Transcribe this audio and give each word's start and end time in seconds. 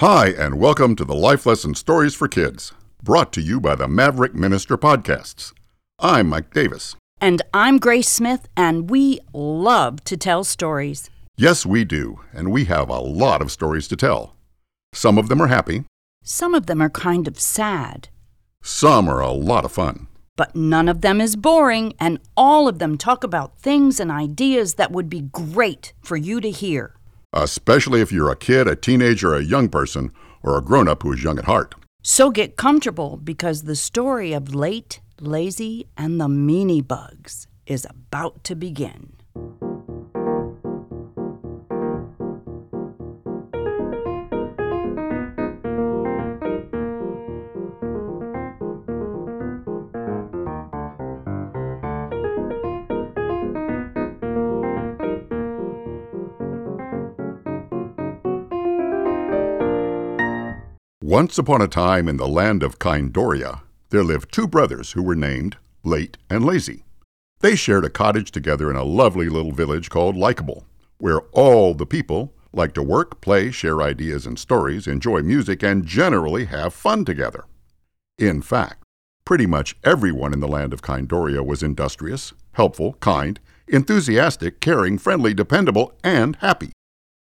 Hi, 0.00 0.28
and 0.28 0.58
welcome 0.58 0.96
to 0.96 1.04
the 1.04 1.14
Life 1.14 1.44
Lesson 1.44 1.74
Stories 1.74 2.14
for 2.14 2.26
Kids, 2.26 2.72
brought 3.02 3.34
to 3.34 3.42
you 3.42 3.60
by 3.60 3.74
the 3.74 3.86
Maverick 3.86 4.34
Minister 4.34 4.78
Podcasts. 4.78 5.52
I'm 5.98 6.26
Mike 6.26 6.54
Davis. 6.54 6.96
And 7.20 7.42
I'm 7.52 7.76
Grace 7.76 8.08
Smith, 8.08 8.48
and 8.56 8.88
we 8.88 9.20
love 9.34 10.02
to 10.04 10.16
tell 10.16 10.42
stories. 10.42 11.10
Yes, 11.36 11.66
we 11.66 11.84
do, 11.84 12.20
and 12.32 12.50
we 12.50 12.64
have 12.64 12.88
a 12.88 12.98
lot 12.98 13.42
of 13.42 13.52
stories 13.52 13.86
to 13.88 13.96
tell. 13.96 14.36
Some 14.94 15.18
of 15.18 15.28
them 15.28 15.42
are 15.42 15.48
happy, 15.48 15.84
Some 16.24 16.54
of 16.54 16.64
them 16.64 16.80
are 16.80 16.88
kind 16.88 17.28
of 17.28 17.38
sad, 17.38 18.08
some 18.62 19.06
are 19.06 19.20
a 19.20 19.30
lot 19.32 19.66
of 19.66 19.72
fun. 19.72 20.06
but 20.34 20.56
none 20.56 20.88
of 20.88 21.02
them 21.02 21.20
is 21.20 21.36
boring, 21.36 21.92
and 22.00 22.20
all 22.38 22.66
of 22.68 22.78
them 22.78 22.96
talk 22.96 23.22
about 23.22 23.58
things 23.58 24.00
and 24.00 24.10
ideas 24.10 24.76
that 24.76 24.92
would 24.92 25.10
be 25.10 25.20
great 25.20 25.92
for 26.00 26.16
you 26.16 26.40
to 26.40 26.50
hear. 26.50 26.94
Especially 27.32 28.00
if 28.00 28.12
you're 28.12 28.30
a 28.30 28.36
kid, 28.36 28.68
a 28.68 28.76
teenager, 28.76 29.34
a 29.34 29.42
young 29.42 29.68
person, 29.68 30.12
or 30.42 30.56
a 30.56 30.62
grown 30.62 30.88
up 30.88 31.02
who 31.02 31.12
is 31.12 31.22
young 31.22 31.38
at 31.38 31.44
heart. 31.44 31.74
So 32.02 32.30
get 32.30 32.56
comfortable 32.56 33.16
because 33.16 33.62
the 33.62 33.76
story 33.76 34.32
of 34.32 34.54
Late, 34.54 35.00
Lazy, 35.20 35.86
and 35.96 36.20
the 36.20 36.28
Meanie 36.28 36.86
Bugs 36.86 37.46
is 37.66 37.86
about 37.88 38.42
to 38.44 38.54
begin. 38.54 39.12
Once 61.10 61.38
upon 61.38 61.60
a 61.60 61.66
time 61.66 62.06
in 62.06 62.18
the 62.18 62.28
land 62.28 62.62
of 62.62 62.78
Kindoria, 62.78 63.62
there 63.88 64.04
lived 64.04 64.32
two 64.32 64.46
brothers 64.46 64.92
who 64.92 65.02
were 65.02 65.16
named 65.16 65.56
Late 65.82 66.16
and 66.30 66.46
Lazy. 66.46 66.84
They 67.40 67.56
shared 67.56 67.84
a 67.84 67.90
cottage 67.90 68.30
together 68.30 68.70
in 68.70 68.76
a 68.76 68.84
lovely 68.84 69.28
little 69.28 69.50
village 69.50 69.90
called 69.90 70.14
Likeable, 70.14 70.64
where 70.98 71.22
all 71.32 71.74
the 71.74 71.84
people 71.84 72.32
like 72.52 72.74
to 72.74 72.82
work, 72.84 73.20
play, 73.20 73.50
share 73.50 73.82
ideas 73.82 74.24
and 74.24 74.38
stories, 74.38 74.86
enjoy 74.86 75.20
music, 75.22 75.64
and 75.64 75.84
generally 75.84 76.44
have 76.44 76.72
fun 76.72 77.04
together. 77.04 77.44
In 78.16 78.40
fact, 78.40 78.84
pretty 79.24 79.46
much 79.46 79.74
everyone 79.82 80.32
in 80.32 80.38
the 80.38 80.46
land 80.46 80.72
of 80.72 80.80
Kindoria 80.80 81.44
was 81.44 81.60
industrious, 81.60 82.32
helpful, 82.52 82.92
kind, 83.00 83.40
enthusiastic, 83.66 84.60
caring, 84.60 84.96
friendly, 84.96 85.34
dependable, 85.34 85.92
and 86.04 86.36
happy. 86.36 86.70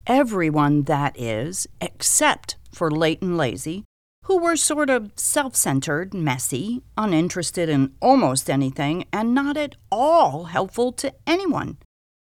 Everyone, 0.08 0.82
that 0.84 1.14
is, 1.16 1.68
except 1.80 2.56
for 2.72 2.90
Late 2.90 3.22
and 3.22 3.36
Lazy, 3.36 3.84
who 4.24 4.38
were 4.38 4.56
sort 4.56 4.90
of 4.90 5.12
self 5.16 5.56
centered, 5.56 6.14
messy, 6.14 6.82
uninterested 6.96 7.68
in 7.68 7.94
almost 8.00 8.48
anything, 8.48 9.04
and 9.12 9.34
not 9.34 9.56
at 9.56 9.76
all 9.90 10.44
helpful 10.44 10.92
to 10.92 11.12
anyone, 11.26 11.78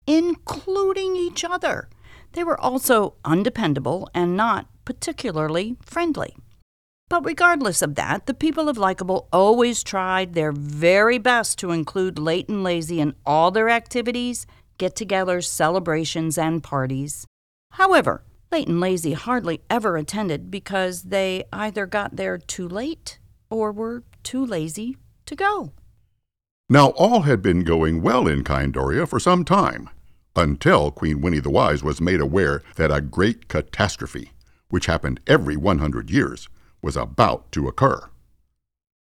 including 0.06 1.16
each 1.16 1.44
other. 1.44 1.88
They 2.32 2.44
were 2.44 2.60
also 2.60 3.14
undependable 3.24 4.08
and 4.14 4.36
not 4.36 4.66
particularly 4.84 5.76
friendly. 5.80 6.36
But 7.08 7.24
regardless 7.24 7.82
of 7.82 7.94
that, 7.94 8.26
the 8.26 8.34
people 8.34 8.68
of 8.68 8.76
Likeable 8.76 9.28
always 9.32 9.84
tried 9.84 10.34
their 10.34 10.50
very 10.50 11.18
best 11.18 11.58
to 11.60 11.70
include 11.70 12.18
Late 12.18 12.48
and 12.48 12.64
Lazy 12.64 13.00
in 13.00 13.14
all 13.24 13.52
their 13.52 13.68
activities, 13.68 14.44
get 14.76 14.96
togethers, 14.96 15.44
celebrations, 15.44 16.36
and 16.36 16.62
parties. 16.64 17.24
However, 17.72 18.24
And 18.64 18.80
Lazy 18.80 19.12
hardly 19.12 19.60
ever 19.68 19.98
attended 19.98 20.50
because 20.50 21.02
they 21.02 21.44
either 21.52 21.84
got 21.84 22.16
there 22.16 22.38
too 22.38 22.66
late 22.66 23.18
or 23.50 23.70
were 23.70 24.02
too 24.22 24.46
lazy 24.46 24.96
to 25.26 25.36
go. 25.36 25.72
Now, 26.70 26.88
all 26.90 27.22
had 27.22 27.42
been 27.42 27.64
going 27.64 28.00
well 28.00 28.26
in 28.26 28.44
Kindoria 28.44 29.06
for 29.06 29.20
some 29.20 29.44
time, 29.44 29.90
until 30.34 30.90
Queen 30.90 31.20
Winnie 31.20 31.38
the 31.38 31.50
Wise 31.50 31.84
was 31.84 32.00
made 32.00 32.20
aware 32.20 32.62
that 32.76 32.90
a 32.90 33.02
great 33.02 33.48
catastrophe, 33.48 34.32
which 34.70 34.86
happened 34.86 35.20
every 35.26 35.56
100 35.56 36.10
years, 36.10 36.48
was 36.80 36.96
about 36.96 37.52
to 37.52 37.68
occur. 37.68 38.08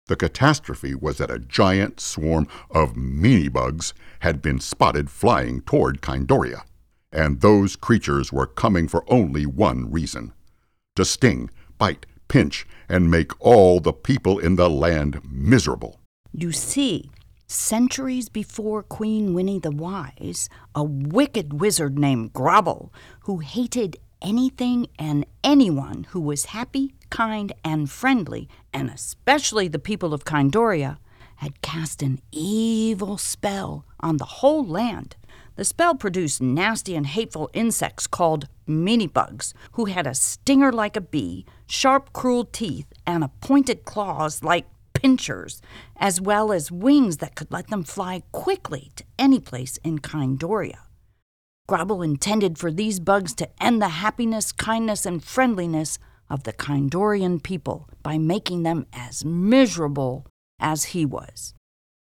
The 0.06 0.16
catastrophe 0.16 0.94
was 0.94 1.18
that 1.18 1.30
a 1.30 1.40
giant 1.40 1.98
swarm 1.98 2.46
of 2.70 2.94
meanie 2.94 3.52
bugs 3.52 3.94
had 4.20 4.40
been 4.40 4.60
spotted 4.60 5.10
flying 5.10 5.60
toward 5.62 6.02
Kindoria, 6.02 6.62
and 7.12 7.40
those 7.40 7.76
creatures 7.76 8.32
were 8.32 8.46
coming 8.46 8.88
for 8.88 9.04
only 9.08 9.46
one 9.46 9.90
reason 9.90 10.32
to 10.96 11.04
sting, 11.04 11.50
bite, 11.78 12.06
pinch, 12.28 12.66
and 12.88 13.10
make 13.10 13.32
all 13.40 13.80
the 13.80 13.92
people 13.92 14.38
in 14.38 14.56
the 14.56 14.68
land 14.68 15.20
miserable. 15.24 16.00
You 16.32 16.52
see, 16.52 17.10
centuries 17.46 18.28
before 18.28 18.82
Queen 18.82 19.34
Winnie 19.34 19.58
the 19.58 19.70
Wise, 19.70 20.48
a 20.74 20.84
wicked 20.84 21.60
wizard 21.60 21.98
named 21.98 22.32
Grobble, 22.32 22.92
who 23.20 23.38
hated 23.38 23.96
anything 24.22 24.86
and 24.98 25.26
anyone 25.42 26.04
who 26.10 26.20
was 26.20 26.46
happy, 26.46 26.94
kind, 27.08 27.52
and 27.64 27.90
friendly, 27.90 28.48
and 28.72 28.90
especially 28.90 29.66
the 29.66 29.78
people 29.78 30.12
of 30.14 30.24
Kindoria, 30.24 30.98
had 31.36 31.62
cast 31.62 32.02
an 32.02 32.20
evil 32.30 33.16
spell 33.16 33.86
on 34.00 34.18
the 34.18 34.26
whole 34.26 34.64
land. 34.64 35.16
The 35.56 35.64
spell 35.64 35.94
produced 35.94 36.40
nasty 36.40 36.94
and 36.94 37.06
hateful 37.06 37.50
insects 37.52 38.06
called 38.06 38.48
meanie 38.66 39.12
bugs, 39.12 39.52
who 39.72 39.86
had 39.86 40.06
a 40.06 40.14
stinger 40.14 40.72
like 40.72 40.96
a 40.96 41.00
bee, 41.00 41.44
sharp, 41.66 42.12
cruel 42.12 42.44
teeth, 42.44 42.86
and 43.06 43.28
pointed 43.40 43.84
claws 43.84 44.42
like 44.42 44.66
pinchers, 44.94 45.60
as 45.96 46.20
well 46.20 46.52
as 46.52 46.70
wings 46.70 47.18
that 47.18 47.34
could 47.34 47.50
let 47.50 47.68
them 47.68 47.84
fly 47.84 48.22
quickly 48.32 48.92
to 48.96 49.04
any 49.18 49.40
place 49.40 49.78
in 49.84 49.98
Kindoria. 49.98 50.78
Grobble 51.68 52.02
intended 52.02 52.58
for 52.58 52.72
these 52.72 52.98
bugs 52.98 53.34
to 53.34 53.48
end 53.62 53.80
the 53.80 53.88
happiness, 53.88 54.52
kindness, 54.52 55.06
and 55.06 55.22
friendliness 55.22 55.98
of 56.28 56.44
the 56.44 56.52
Kindorian 56.52 57.40
people 57.40 57.88
by 58.02 58.18
making 58.18 58.62
them 58.62 58.86
as 58.92 59.24
miserable 59.24 60.26
as 60.58 60.84
he 60.86 61.04
was. 61.04 61.54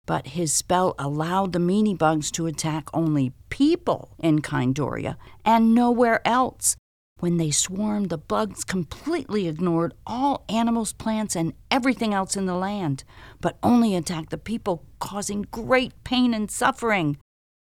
But 0.08 0.28
his 0.28 0.54
spell 0.54 0.94
allowed 0.98 1.52
the 1.52 1.58
meanie 1.58 1.96
bugs 1.96 2.30
to 2.30 2.46
attack 2.46 2.88
only 2.94 3.34
people 3.50 4.14
in 4.18 4.40
Kindoria 4.40 5.18
and 5.44 5.74
nowhere 5.74 6.26
else. 6.26 6.76
When 7.20 7.36
they 7.36 7.50
swarmed, 7.50 8.08
the 8.08 8.16
bugs 8.16 8.64
completely 8.64 9.46
ignored 9.48 9.92
all 10.06 10.46
animals, 10.48 10.94
plants, 10.94 11.36
and 11.36 11.52
everything 11.70 12.14
else 12.14 12.38
in 12.38 12.46
the 12.46 12.54
land, 12.54 13.04
but 13.42 13.58
only 13.62 13.94
attacked 13.94 14.30
the 14.30 14.38
people, 14.38 14.82
causing 14.98 15.42
great 15.50 15.92
pain 16.04 16.32
and 16.32 16.50
suffering, 16.50 17.18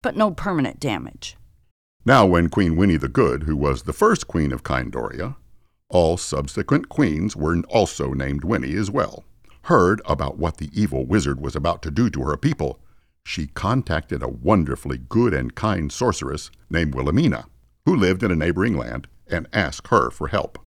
but 0.03 0.17
no 0.17 0.31
permanent 0.31 0.81
damage. 0.81 1.37
Now, 2.07 2.25
when 2.25 2.49
Queen 2.49 2.77
Winnie 2.77 2.97
the 2.97 3.09
Good, 3.09 3.43
who 3.43 3.59
was 3.59 3.83
the 3.83 3.93
first 3.93 4.27
queen 4.27 4.53
of 4.53 4.63
Kindoria, 4.63 5.37
all 5.91 6.17
subsequent 6.17 6.89
queens 6.89 7.37
were 7.37 7.59
also 7.69 8.15
named 8.15 8.43
Winnie 8.43 8.75
as 8.75 8.91
well, 8.91 9.25
heard 9.63 10.01
about 10.05 10.39
what 10.39 10.57
the 10.57 10.71
evil 10.73 11.05
wizard 11.05 11.41
was 11.41 11.55
about 11.57 11.83
to 11.83 11.91
do 11.91 12.11
to 12.11 12.23
her 12.23 12.37
people, 12.37 12.81
she 13.25 13.47
contacted 13.49 14.23
a 14.23 14.29
wonderfully 14.29 14.99
good 14.99 15.33
and 15.33 15.55
kind 15.55 15.93
sorceress 15.93 16.51
named 16.69 16.95
Wilhelmina, 16.95 17.47
who 17.87 17.95
lived 17.95 18.23
in 18.23 18.31
a 18.31 18.37
neighboring 18.37 18.77
land, 18.77 19.07
and 19.29 19.49
asked 19.53 19.89
her 19.89 20.11
for 20.11 20.29
help. 20.29 20.59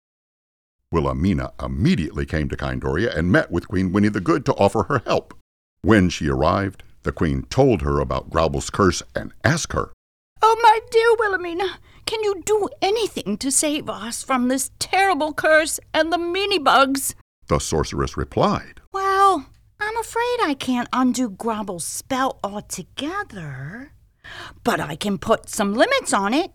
Wilhelmina 0.93 1.53
immediately 1.61 2.25
came 2.25 2.49
to 2.49 2.57
Kindoria 2.57 3.17
and 3.17 3.33
met 3.33 3.51
with 3.51 3.69
Queen 3.69 3.93
Winnie 3.93 4.09
the 4.09 4.21
Good 4.21 4.47
to 4.47 4.55
offer 4.55 4.85
her 4.85 5.03
help. 5.05 5.35
When 5.83 6.09
she 6.09 6.29
arrived, 6.29 6.85
the 7.03 7.13
queen 7.13 7.43
told 7.51 7.83
her 7.83 8.01
about 8.01 8.31
Grobble's 8.31 8.71
curse 8.71 9.03
and 9.15 9.33
asked 9.43 9.73
her, 9.73 9.93
Oh, 10.41 10.57
my 10.63 10.79
dear 10.91 11.15
Wilhelmina, 11.19 11.79
can 12.07 12.23
you 12.23 12.43
do 12.45 12.69
anything 12.81 13.37
to 13.39 13.51
save 13.51 13.89
us 13.89 14.23
from 14.23 14.49
this 14.49 14.71
terrible 14.79 15.33
curse 15.33 15.81
and 15.93 16.13
the 16.13 16.17
meanie 16.17 16.63
bugs? 16.63 17.15
The 17.49 17.59
sorceress 17.59 18.17
replied, 18.17 18.81
Well, 18.95 19.47
I'm 19.81 19.97
afraid 19.97 20.39
I 20.41 20.55
can't 20.57 20.89
undo 20.93 21.29
Grobble's 21.29 21.85
spell 21.85 22.39
altogether, 22.45 23.91
but 24.63 24.79
I 24.79 24.95
can 24.95 25.19
put 25.19 25.49
some 25.49 25.75
limits 25.75 26.13
on 26.13 26.33
it. 26.33 26.53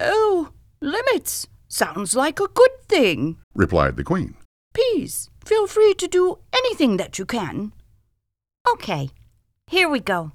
Oh, 0.00 0.50
limits. 0.80 1.46
Sounds 1.68 2.16
like 2.16 2.40
a 2.40 2.48
good 2.48 2.88
thing. 2.88 3.36
replied 3.54 3.96
the 3.96 4.02
queen. 4.02 4.34
Please, 4.74 5.30
feel 5.44 5.68
free 5.68 5.94
to 5.94 6.08
do 6.08 6.38
anything 6.52 6.96
that 6.96 7.16
you 7.16 7.24
can. 7.24 7.72
Okay, 8.72 9.10
here 9.68 9.88
we 9.88 10.00
go. 10.00 10.32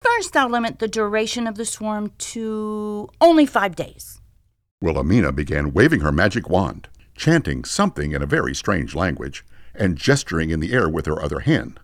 First, 0.00 0.34
I'll 0.34 0.48
limit 0.48 0.78
the 0.78 0.88
duration 0.88 1.46
of 1.46 1.56
the 1.56 1.66
swarm 1.66 2.12
to 2.32 3.10
only 3.20 3.44
five 3.44 3.76
days. 3.76 4.22
Wilhelmina 4.80 5.30
began 5.32 5.74
waving 5.74 6.00
her 6.00 6.12
magic 6.12 6.48
wand, 6.48 6.88
chanting 7.14 7.64
something 7.64 8.12
in 8.12 8.22
a 8.22 8.26
very 8.26 8.54
strange 8.54 8.94
language, 8.94 9.44
and 9.78 9.96
gesturing 9.96 10.50
in 10.50 10.60
the 10.60 10.72
air 10.72 10.88
with 10.88 11.06
her 11.06 11.22
other 11.22 11.40
hand. 11.40 11.80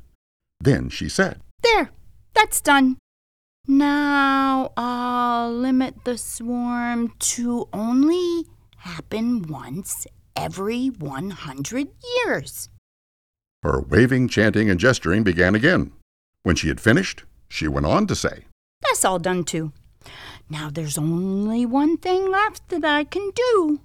Then 0.61 0.89
she 0.91 1.09
said, 1.09 1.41
There, 1.63 1.91
that's 2.35 2.61
done. 2.61 2.99
Now 3.67 4.73
I'll 4.77 5.53
limit 5.53 6.05
the 6.05 6.19
swarm 6.19 7.15
to 7.19 7.69
only 7.73 8.47
happen 8.79 9.43
once 9.43 10.07
every 10.37 10.89
100 10.89 11.89
years. 12.27 12.69
Her 13.63 13.81
waving, 13.81 14.29
chanting, 14.29 14.69
and 14.69 14.79
gesturing 14.79 15.23
began 15.23 15.55
again. 15.55 15.93
When 16.43 16.57
she 16.57 16.69
had 16.69 16.81
finished, 16.81 17.25
she 17.49 17.67
went 17.67 17.87
on 17.87 18.07
to 18.09 18.15
say, 18.15 18.45
That's 18.83 19.05
all 19.05 19.19
done 19.19 19.45
too. 19.45 19.73
Now 20.51 20.69
there's 20.69 20.99
only 20.99 21.65
one 21.65 21.97
thing 21.97 22.31
left 22.31 22.69
that 22.69 22.85
I 22.85 23.05
can 23.05 23.31
do. 23.35 23.81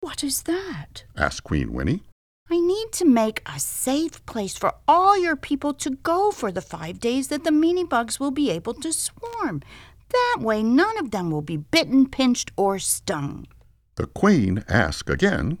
What 0.00 0.22
is 0.22 0.42
that? 0.42 1.04
asked 1.16 1.44
Queen 1.44 1.72
Winnie. 1.72 2.02
I 2.50 2.60
need 2.60 2.92
to 2.92 3.04
make 3.04 3.40
a 3.46 3.58
safe 3.58 4.24
place 4.26 4.58
for 4.58 4.74
all 4.86 5.18
your 5.18 5.36
people 5.36 5.72
to 5.74 5.90
go 5.90 6.30
for 6.30 6.52
the 6.52 6.60
five 6.60 7.00
days 7.00 7.28
that 7.28 7.44
the 7.44 7.50
meanie 7.50 7.88
bugs 7.88 8.20
will 8.20 8.30
be 8.30 8.50
able 8.50 8.74
to 8.74 8.92
swarm. 8.92 9.62
That 10.10 10.38
way, 10.40 10.62
none 10.62 10.98
of 10.98 11.12
them 11.12 11.30
will 11.30 11.42
be 11.42 11.56
bitten, 11.56 12.08
pinched, 12.08 12.52
or 12.56 12.78
stung. 12.78 13.46
The 13.94 14.06
Queen 14.06 14.64
asked 14.68 15.08
again, 15.08 15.58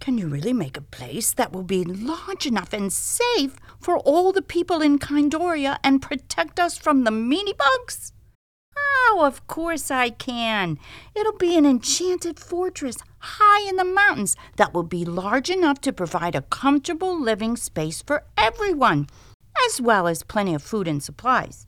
Can 0.00 0.16
you 0.16 0.28
really 0.28 0.54
make 0.54 0.78
a 0.78 0.82
place 0.98 1.34
that 1.34 1.52
will 1.52 1.62
be 1.62 1.84
large 1.84 2.46
enough 2.46 2.72
and 2.72 2.90
safe 2.90 3.56
for 3.78 3.98
all 3.98 4.32
the 4.32 4.40
people 4.40 4.80
in 4.80 4.98
Kindoria 4.98 5.78
and 5.84 6.00
protect 6.00 6.58
us 6.58 6.78
from 6.78 7.04
the 7.04 7.10
meanie 7.10 7.56
bugs? 7.56 8.12
Oh, 9.12 9.24
of 9.24 9.46
course 9.46 9.90
I 9.90 10.10
can. 10.10 10.78
It'll 11.14 11.36
be 11.36 11.56
an 11.56 11.66
enchanted 11.66 12.38
fortress 12.38 12.96
high 13.18 13.68
in 13.68 13.76
the 13.76 13.84
mountains 13.84 14.36
that 14.56 14.72
will 14.72 14.84
be 14.84 15.04
large 15.04 15.50
enough 15.50 15.80
to 15.82 15.92
provide 15.92 16.34
a 16.34 16.42
comfortable 16.42 17.20
living 17.20 17.56
space 17.56 18.02
for 18.02 18.24
everyone, 18.38 19.08
as 19.66 19.80
well 19.80 20.06
as 20.06 20.22
plenty 20.22 20.54
of 20.54 20.62
food 20.62 20.88
and 20.88 21.02
supplies. 21.02 21.66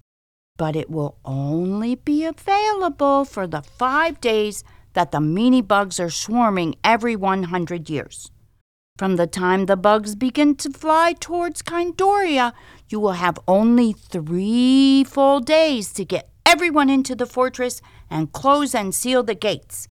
But 0.57 0.77
it 0.77 0.89
will 0.91 1.19
only 1.25 1.97
be 1.97 2.25
available 2.25 3.25
for 3.25 3.47
the 3.47 3.63
five 3.63 4.21
days 4.21 4.65
that 4.95 5.11
the 5.11 5.19
meanie 5.19 5.67
bugs 5.67 5.99
are 5.99 6.11
swarming 6.11 6.77
every 6.85 7.17
100 7.17 7.91
years. 7.91 8.31
From 8.99 9.17
the 9.17 9.27
time 9.27 9.67
the 9.67 9.77
bugs 9.77 10.15
begin 10.15 10.55
to 10.57 10.71
fly 10.71 11.15
towards 11.19 11.63
Kindoria, 11.63 12.53
you 12.89 13.01
will 13.01 13.13
have 13.13 13.39
only 13.49 13.93
three 13.93 15.03
full 15.05 15.41
days 15.41 15.93
to 15.95 16.05
get 16.05 16.32
everyone 16.53 16.91
into 16.91 17.15
the 17.15 17.25
fortress 17.25 17.81
and 18.11 18.31
close 18.31 18.75
and 18.75 18.95
seal 18.95 19.23
the 19.23 19.35
gates. 19.35 19.89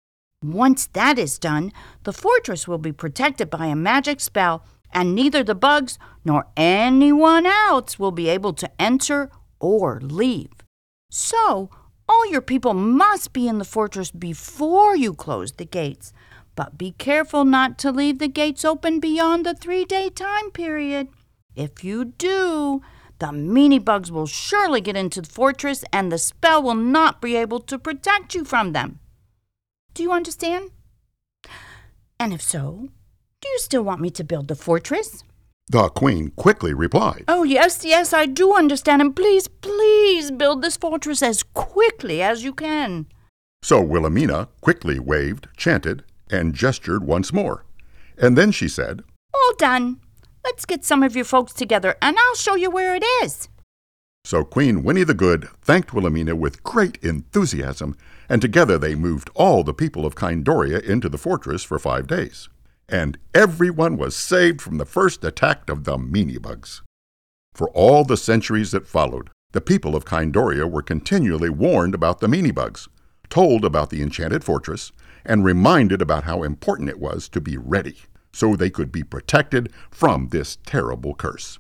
Once 0.41 0.87
that 0.93 1.19
is 1.19 1.37
done, 1.37 1.73
the 2.05 2.13
fortress 2.13 2.69
will 2.69 2.79
be 2.79 2.93
protected 2.93 3.51
by 3.51 3.67
a 3.67 3.75
magic 3.75 4.21
spell, 4.21 4.65
and 4.93 5.17
neither 5.17 5.43
the 5.43 5.57
bugs 5.57 5.99
nor 6.25 6.47
anyone 6.57 7.45
else 7.45 7.99
will 7.99 8.13
be 8.13 8.29
able 8.29 8.53
to 8.53 8.71
enter 8.81 9.33
or 9.59 9.99
leave. 10.01 10.53
So, 11.11 11.71
all 12.09 12.31
your 12.31 12.41
people 12.41 12.73
must 12.73 13.33
be 13.33 13.49
in 13.49 13.59
the 13.59 13.65
fortress 13.65 14.13
before 14.13 14.95
you 14.95 15.13
close 15.13 15.51
the 15.51 15.65
gates. 15.65 16.13
But 16.55 16.79
be 16.79 16.93
careful 16.93 17.45
not 17.45 17.79
to 17.79 17.91
leave 17.91 18.21
the 18.21 18.29
gates 18.29 18.65
open 18.65 19.01
beyond 19.01 19.45
the 19.45 19.55
three 19.55 19.85
day 19.85 20.09
time 20.09 20.53
period. 20.53 21.09
If 21.57 21.83
you 21.83 22.05
do, 22.05 22.81
the 23.19 23.27
meanie 23.27 23.85
bugs 23.85 24.11
will 24.11 24.27
surely 24.27 24.81
get 24.81 24.97
into 24.97 25.21
the 25.21 25.29
fortress 25.29 25.85
and 25.93 26.11
the 26.11 26.19
spell 26.19 26.63
will 26.63 26.75
not 26.75 27.21
be 27.21 27.37
able 27.37 27.61
to 27.61 27.79
protect 27.79 28.35
you 28.35 28.45
from 28.45 28.73
them. 28.73 28.99
Do 29.95 30.03
you 30.03 30.13
understand? 30.13 30.71
And 32.19 32.33
if 32.33 32.43
so, 32.43 32.89
do 33.41 33.49
you 33.49 33.59
still 33.59 33.83
want 33.83 34.01
me 34.01 34.11
to 34.11 34.25
build 34.25 34.49
the 34.49 34.57
fortress? 34.57 35.23
The 35.69 35.89
Queen 35.89 36.31
quickly 36.37 36.75
replied, 36.75 37.25
Oh, 37.27 37.43
yes, 37.43 37.85
yes, 37.85 38.13
I 38.13 38.27
do 38.27 38.55
understand. 38.55 39.01
And 39.01 39.17
please, 39.17 39.49
please 39.49 40.31
build 40.31 40.63
this 40.63 40.77
fortress 40.77 41.23
as 41.23 41.43
quickly 41.43 42.21
as 42.23 42.45
you 42.45 42.53
can. 42.53 43.07
So 43.63 43.81
Wilhelmina 43.81 44.49
quickly 44.61 44.99
waved, 44.99 45.49
chanted, 45.57 46.05
and 46.31 46.55
gestured 46.55 47.05
once 47.05 47.33
more. 47.33 47.65
And 48.19 48.37
then 48.37 48.53
she 48.53 48.69
said, 48.69 49.03
All 49.33 49.55
done. 49.57 50.01
Let's 50.45 50.67
get 50.67 50.85
some 50.85 51.03
of 51.03 51.17
you 51.17 51.25
folks 51.25 51.55
together 51.55 51.97
and 52.03 52.19
I'll 52.19 52.35
show 52.35 52.55
you 52.55 52.71
where 52.71 52.95
it 52.95 53.05
is. 53.23 53.49
So 54.27 54.45
Queen 54.45 54.83
Winnie 54.83 55.05
the 55.05 55.15
Good 55.15 55.49
thanked 55.63 55.95
Wilhelmina 55.95 56.37
with 56.37 56.63
great 56.63 56.99
enthusiasm, 57.03 57.97
and 58.29 58.43
together 58.43 58.79
they 58.79 58.95
moved 58.95 59.31
all 59.35 59.65
the 59.65 59.75
people 59.75 60.05
of 60.05 60.15
Kindoria 60.15 60.83
into 60.83 61.09
the 61.09 61.19
fortress 61.19 61.63
for 61.63 61.79
five 61.79 62.07
days. 62.07 62.49
And 62.89 63.19
everyone 63.35 63.97
was 63.97 64.15
saved 64.15 64.61
from 64.61 64.77
the 64.77 64.87
first 64.87 65.25
attack 65.25 65.71
of 65.71 65.85
the 65.85 65.97
meanie 65.97 66.41
bugs. 66.41 66.83
For 67.55 67.71
all 67.71 68.05
the 68.05 68.17
centuries 68.17 68.71
that 68.73 68.87
followed, 68.87 69.31
the 69.53 69.61
people 69.61 69.97
of 69.97 70.05
Kindoria 70.05 70.71
were 70.71 70.83
continually 70.83 71.51
warned 71.51 71.95
about 71.95 72.21
the 72.21 72.27
meanie 72.27 72.55
bugs, 72.55 72.89
told 73.31 73.65
about 73.65 73.91
the 73.91 74.03
enchanted 74.03 74.45
fortress, 74.45 74.93
and 75.25 75.45
reminded 75.45 76.03
about 76.03 76.25
how 76.25 76.43
important 76.43 76.89
it 76.89 76.99
was 76.99 77.29
to 77.31 77.41
be 77.41 77.57
ready 77.57 77.97
so 78.35 78.57
they 78.57 78.69
could 78.69 78.91
be 78.91 79.05
protected 79.05 79.73
from 79.91 80.29
this 80.29 80.59
terrible 80.67 81.15
curse. 81.15 81.59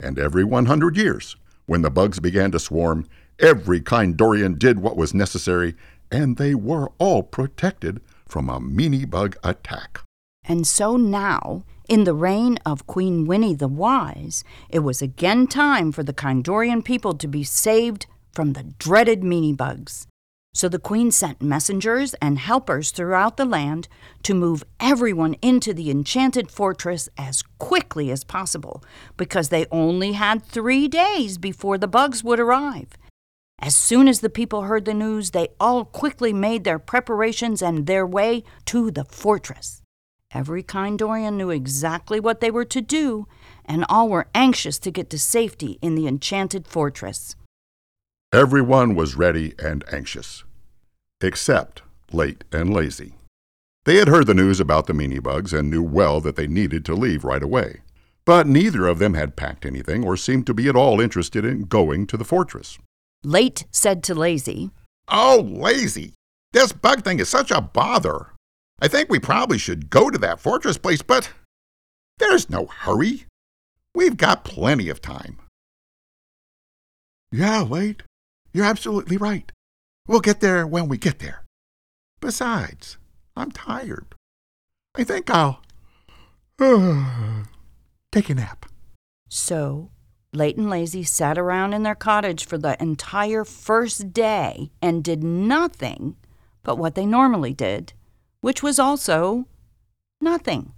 And 0.00 0.18
every 0.18 0.42
100 0.42 0.96
years, 0.96 1.36
when 1.66 1.82
the 1.82 1.90
bugs 1.90 2.18
began 2.18 2.50
to 2.50 2.58
swarm, 2.58 3.06
every 3.38 3.80
Kindorian 3.80 4.58
did 4.58 4.80
what 4.80 4.96
was 4.96 5.14
necessary, 5.14 5.74
and 6.10 6.36
they 6.36 6.54
were 6.54 6.90
all 6.98 7.22
protected 7.22 8.00
from 8.26 8.48
a 8.48 8.58
meanie 8.58 9.08
bug 9.08 9.36
attack. 9.44 10.00
And 10.44 10.66
so 10.66 10.96
now, 10.96 11.62
in 11.88 12.02
the 12.02 12.14
reign 12.14 12.58
of 12.66 12.86
Queen 12.88 13.26
Winnie 13.26 13.54
the 13.54 13.68
Wise, 13.68 14.42
it 14.68 14.80
was 14.80 15.00
again 15.00 15.46
time 15.46 15.92
for 15.92 16.02
the 16.02 16.12
Kindorian 16.12 16.82
people 16.82 17.14
to 17.14 17.28
be 17.28 17.44
saved 17.44 18.06
from 18.32 18.54
the 18.54 18.64
dreaded 18.78 19.20
meanie 19.20 19.56
bugs. 19.56 20.08
So 20.54 20.68
the 20.68 20.78
queen 20.78 21.10
sent 21.10 21.40
messengers 21.40 22.14
and 22.20 22.38
helpers 22.38 22.90
throughout 22.90 23.36
the 23.36 23.46
land 23.46 23.88
to 24.22 24.34
move 24.34 24.64
everyone 24.78 25.34
into 25.40 25.72
the 25.72 25.90
enchanted 25.90 26.50
fortress 26.50 27.08
as 27.16 27.42
quickly 27.58 28.10
as 28.10 28.22
possible, 28.22 28.84
because 29.16 29.48
they 29.48 29.66
only 29.70 30.12
had 30.12 30.44
three 30.44 30.88
days 30.88 31.38
before 31.38 31.78
the 31.78 31.88
bugs 31.88 32.22
would 32.22 32.38
arrive. 32.38 32.88
As 33.58 33.74
soon 33.74 34.08
as 34.08 34.20
the 34.20 34.28
people 34.28 34.62
heard 34.62 34.84
the 34.84 34.92
news, 34.92 35.30
they 35.30 35.48
all 35.58 35.84
quickly 35.84 36.32
made 36.32 36.64
their 36.64 36.78
preparations 36.78 37.62
and 37.62 37.86
their 37.86 38.06
way 38.06 38.44
to 38.66 38.90
the 38.90 39.04
fortress. 39.04 39.80
Every 40.34 40.62
Kindorian 40.62 41.36
knew 41.36 41.50
exactly 41.50 42.20
what 42.20 42.40
they 42.40 42.50
were 42.50 42.64
to 42.66 42.80
do, 42.80 43.26
and 43.64 43.86
all 43.88 44.08
were 44.08 44.28
anxious 44.34 44.78
to 44.80 44.90
get 44.90 45.08
to 45.10 45.18
safety 45.18 45.78
in 45.80 45.94
the 45.94 46.06
enchanted 46.06 46.66
fortress. 46.66 47.36
Everyone 48.32 48.94
was 48.94 49.14
ready 49.14 49.54
and 49.58 49.84
anxious, 49.92 50.42
except 51.24 51.82
late 52.12 52.44
and 52.52 52.72
lazy. 52.72 53.14
They 53.84 53.96
had 53.96 54.08
heard 54.08 54.26
the 54.26 54.34
news 54.34 54.60
about 54.60 54.86
the 54.86 54.92
meanie 54.92 55.22
bugs 55.22 55.52
and 55.52 55.70
knew 55.70 55.82
well 55.82 56.20
that 56.20 56.36
they 56.36 56.46
needed 56.46 56.84
to 56.84 56.94
leave 56.94 57.24
right 57.24 57.42
away. 57.42 57.80
But 58.24 58.46
neither 58.46 58.86
of 58.86 58.98
them 59.00 59.14
had 59.14 59.34
packed 59.36 59.66
anything 59.66 60.04
or 60.04 60.16
seemed 60.16 60.46
to 60.46 60.54
be 60.54 60.68
at 60.68 60.76
all 60.76 61.00
interested 61.00 61.44
in 61.44 61.64
going 61.64 62.06
to 62.08 62.16
the 62.16 62.24
fortress. 62.24 62.78
Late 63.24 63.64
said 63.72 64.02
to 64.04 64.14
Lazy, 64.14 64.70
Oh, 65.08 65.40
lazy! 65.44 66.14
This 66.52 66.72
bug 66.72 67.02
thing 67.02 67.18
is 67.18 67.28
such 67.28 67.50
a 67.50 67.60
bother. 67.60 68.32
I 68.80 68.88
think 68.88 69.08
we 69.08 69.18
probably 69.18 69.58
should 69.58 69.90
go 69.90 70.10
to 70.10 70.18
that 70.18 70.40
fortress 70.40 70.78
place, 70.78 71.02
but 71.02 71.30
there's 72.18 72.48
no 72.48 72.66
hurry. 72.66 73.26
We've 73.94 74.16
got 74.16 74.44
plenty 74.44 74.88
of 74.88 75.02
time. 75.02 75.38
Yeah, 77.32 77.62
Late. 77.62 78.02
You're 78.52 78.66
absolutely 78.66 79.16
right. 79.16 79.50
We'll 80.06 80.20
get 80.20 80.40
there 80.40 80.66
when 80.66 80.88
we 80.88 80.98
get 80.98 81.20
there. 81.20 81.44
Besides, 82.20 82.98
I'm 83.36 83.50
tired. 83.50 84.14
I 84.94 85.04
think 85.04 85.30
I'll 85.30 85.62
take 88.12 88.28
a 88.28 88.34
nap. 88.34 88.66
So, 89.28 89.90
Late 90.32 90.56
and 90.56 90.68
Lazy 90.70 91.04
sat 91.04 91.38
around 91.38 91.72
in 91.72 91.82
their 91.82 91.94
cottage 91.94 92.46
for 92.46 92.58
the 92.58 92.80
entire 92.82 93.44
first 93.44 94.12
day 94.12 94.70
and 94.80 95.04
did 95.04 95.22
nothing 95.22 96.16
but 96.62 96.78
what 96.78 96.94
they 96.94 97.06
normally 97.06 97.52
did, 97.52 97.92
which 98.40 98.62
was 98.62 98.78
also 98.78 99.46
nothing. 100.20 100.72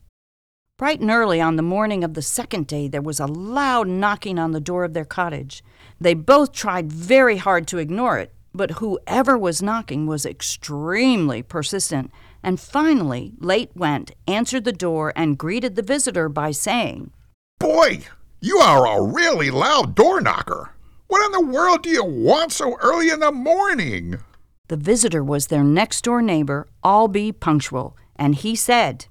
Bright 0.77 1.01
and 1.01 1.11
early 1.11 1.41
on 1.41 1.57
the 1.57 1.63
morning 1.63 2.03
of 2.03 2.15
the 2.15 2.23
second 2.23 2.67
day, 2.67 2.89
there 2.89 3.01
was 3.01 3.21
a 3.21 3.27
loud 3.27 3.87
knocking 3.87 4.39
on 4.39 4.51
the 4.51 4.61
door 4.61 4.83
of 4.83 4.93
their 4.93 5.05
cottage. 5.05 5.63
They 6.01 6.15
both 6.15 6.53
tried 6.53 6.93
very 6.93 7.37
hard 7.37 7.69
to 7.69 7.79
ignore 7.79 8.19
it, 8.19 8.35
but 8.55 8.73
whoever 8.73 9.37
was 9.37 9.63
knocking 9.63 10.07
was 10.07 10.25
extremely 10.25 11.43
persistent, 11.43 12.11
and 12.43 12.61
finally, 12.61 13.33
Late 13.39 13.71
went, 13.75 14.13
answered 14.29 14.65
the 14.65 14.73
door, 14.73 15.13
and 15.17 15.37
greeted 15.37 15.75
the 15.75 15.83
visitor 15.83 16.29
by 16.29 16.53
saying, 16.53 17.11
Boy, 17.59 18.05
you 18.41 18.59
are 18.59 18.87
a 18.87 19.03
really 19.03 19.51
loud 19.51 19.95
door 19.95 20.21
knocker. 20.21 20.71
What 21.09 21.25
in 21.27 21.33
the 21.33 21.53
world 21.53 21.83
do 21.83 21.91
you 21.91 22.05
want 22.05 22.53
so 22.53 22.77
early 22.81 23.11
in 23.11 23.21
the 23.21 23.33
morning? 23.33 24.21
The 24.69 24.77
visitor 24.77 25.23
was 25.23 25.49
their 25.49 25.65
next 25.65 26.03
door 26.03 26.23
neighbor, 26.23 26.69
Albie 26.85 27.39
Punctual, 27.39 27.97
and 28.17 28.35
he 28.35 28.55
said, 28.55 29.07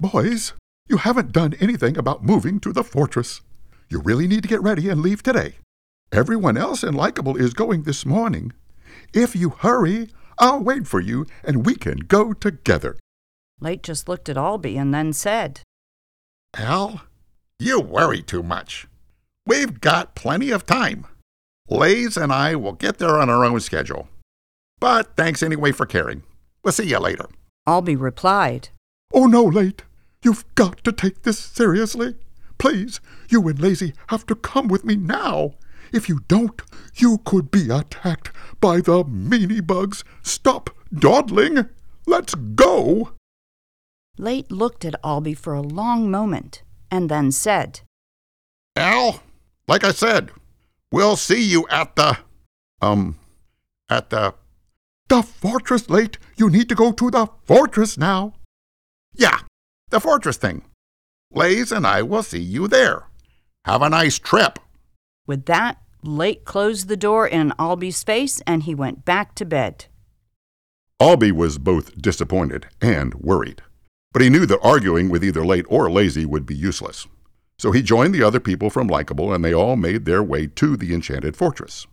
Boys, 0.00 0.54
you 0.88 0.98
haven't 0.98 1.32
done 1.32 1.54
anything 1.60 1.96
about 1.96 2.24
moving 2.24 2.60
to 2.60 2.72
the 2.72 2.84
fortress. 2.84 3.40
You 3.88 4.00
really 4.00 4.26
need 4.26 4.42
to 4.42 4.48
get 4.48 4.62
ready 4.62 4.88
and 4.88 5.00
leave 5.00 5.22
today. 5.22 5.56
Everyone 6.12 6.56
else 6.56 6.82
in 6.82 6.94
Likeable 6.94 7.36
is 7.36 7.54
going 7.54 7.82
this 7.82 8.06
morning. 8.06 8.52
If 9.12 9.34
you 9.36 9.50
hurry, 9.50 10.08
I'll 10.38 10.60
wait 10.60 10.86
for 10.86 11.00
you 11.00 11.26
and 11.44 11.64
we 11.64 11.74
can 11.74 11.98
go 11.98 12.32
together. 12.32 12.96
Late 13.60 13.82
just 13.82 14.08
looked 14.08 14.28
at 14.28 14.36
Albie 14.36 14.78
and 14.78 14.92
then 14.92 15.12
said, 15.12 15.60
Al, 16.54 17.02
you 17.58 17.80
worry 17.80 18.22
too 18.22 18.42
much. 18.42 18.86
We've 19.46 19.80
got 19.80 20.14
plenty 20.14 20.50
of 20.50 20.66
time. 20.66 21.06
Lays 21.68 22.16
and 22.16 22.32
I 22.32 22.54
will 22.54 22.72
get 22.72 22.98
there 22.98 23.18
on 23.18 23.30
our 23.30 23.44
own 23.44 23.60
schedule. 23.60 24.08
But 24.78 25.16
thanks 25.16 25.42
anyway 25.42 25.72
for 25.72 25.86
caring. 25.86 26.22
We'll 26.62 26.72
see 26.72 26.88
you 26.88 26.98
later. 26.98 27.26
Albie 27.66 27.98
replied, 27.98 28.68
Oh 29.12 29.26
no, 29.26 29.44
Late. 29.44 29.82
You've 30.22 30.44
got 30.54 30.82
to 30.84 30.92
take 30.92 31.22
this 31.22 31.38
seriously. 31.38 32.16
Please, 32.58 33.00
you 33.28 33.46
and 33.48 33.58
Lazy 33.60 33.94
have 34.08 34.26
to 34.26 34.34
come 34.34 34.66
with 34.68 34.84
me 34.84 34.96
now. 34.96 35.54
If 35.96 36.10
you 36.10 36.20
don't, 36.28 36.60
you 36.96 37.22
could 37.24 37.50
be 37.50 37.70
attacked 37.70 38.30
by 38.60 38.82
the 38.82 39.02
meanie 39.04 39.66
bugs. 39.66 40.04
Stop 40.22 40.68
dawdling. 40.92 41.70
Let's 42.06 42.34
go. 42.34 43.12
Late 44.18 44.52
looked 44.52 44.84
at 44.84 45.02
Albie 45.02 45.38
for 45.38 45.54
a 45.54 45.62
long 45.62 46.10
moment 46.10 46.62
and 46.90 47.08
then 47.08 47.32
said, 47.32 47.80
Al, 48.76 49.22
like 49.66 49.84
I 49.84 49.92
said, 49.92 50.32
we'll 50.92 51.16
see 51.16 51.42
you 51.42 51.66
at 51.70 51.96
the, 51.96 52.18
um, 52.82 53.16
at 53.88 54.10
the, 54.10 54.34
the 55.08 55.22
fortress 55.22 55.88
late. 55.88 56.18
You 56.36 56.50
need 56.50 56.68
to 56.68 56.74
go 56.74 56.92
to 56.92 57.10
the 57.10 57.26
fortress 57.44 57.96
now. 57.96 58.34
Yeah, 59.14 59.38
the 59.88 60.00
fortress 60.00 60.36
thing. 60.36 60.62
Lays 61.32 61.72
and 61.72 61.86
I 61.86 62.02
will 62.02 62.22
see 62.22 62.42
you 62.42 62.68
there. 62.68 63.06
Have 63.64 63.80
a 63.80 63.88
nice 63.88 64.18
trip. 64.18 64.58
With 65.26 65.46
that, 65.46 65.78
Late 66.06 66.44
closed 66.44 66.86
the 66.86 66.96
door 66.96 67.26
in 67.26 67.52
Albie's 67.58 68.04
face 68.04 68.40
and 68.46 68.62
he 68.62 68.76
went 68.76 69.04
back 69.04 69.34
to 69.34 69.44
bed. 69.44 69.86
Albie 71.02 71.32
was 71.32 71.58
both 71.58 72.00
disappointed 72.00 72.68
and 72.80 73.12
worried, 73.14 73.62
but 74.12 74.22
he 74.22 74.30
knew 74.30 74.46
that 74.46 74.60
arguing 74.62 75.08
with 75.08 75.24
either 75.24 75.44
Late 75.44 75.66
or 75.68 75.90
Lazy 75.90 76.24
would 76.24 76.46
be 76.46 76.54
useless. 76.54 77.08
So 77.58 77.72
he 77.72 77.82
joined 77.82 78.14
the 78.14 78.22
other 78.22 78.38
people 78.38 78.70
from 78.70 78.86
Likeable 78.86 79.32
and 79.32 79.44
they 79.44 79.52
all 79.52 79.74
made 79.74 80.04
their 80.04 80.22
way 80.22 80.46
to 80.46 80.76
the 80.76 80.94
enchanted 80.94 81.36
fortress. 81.36 81.88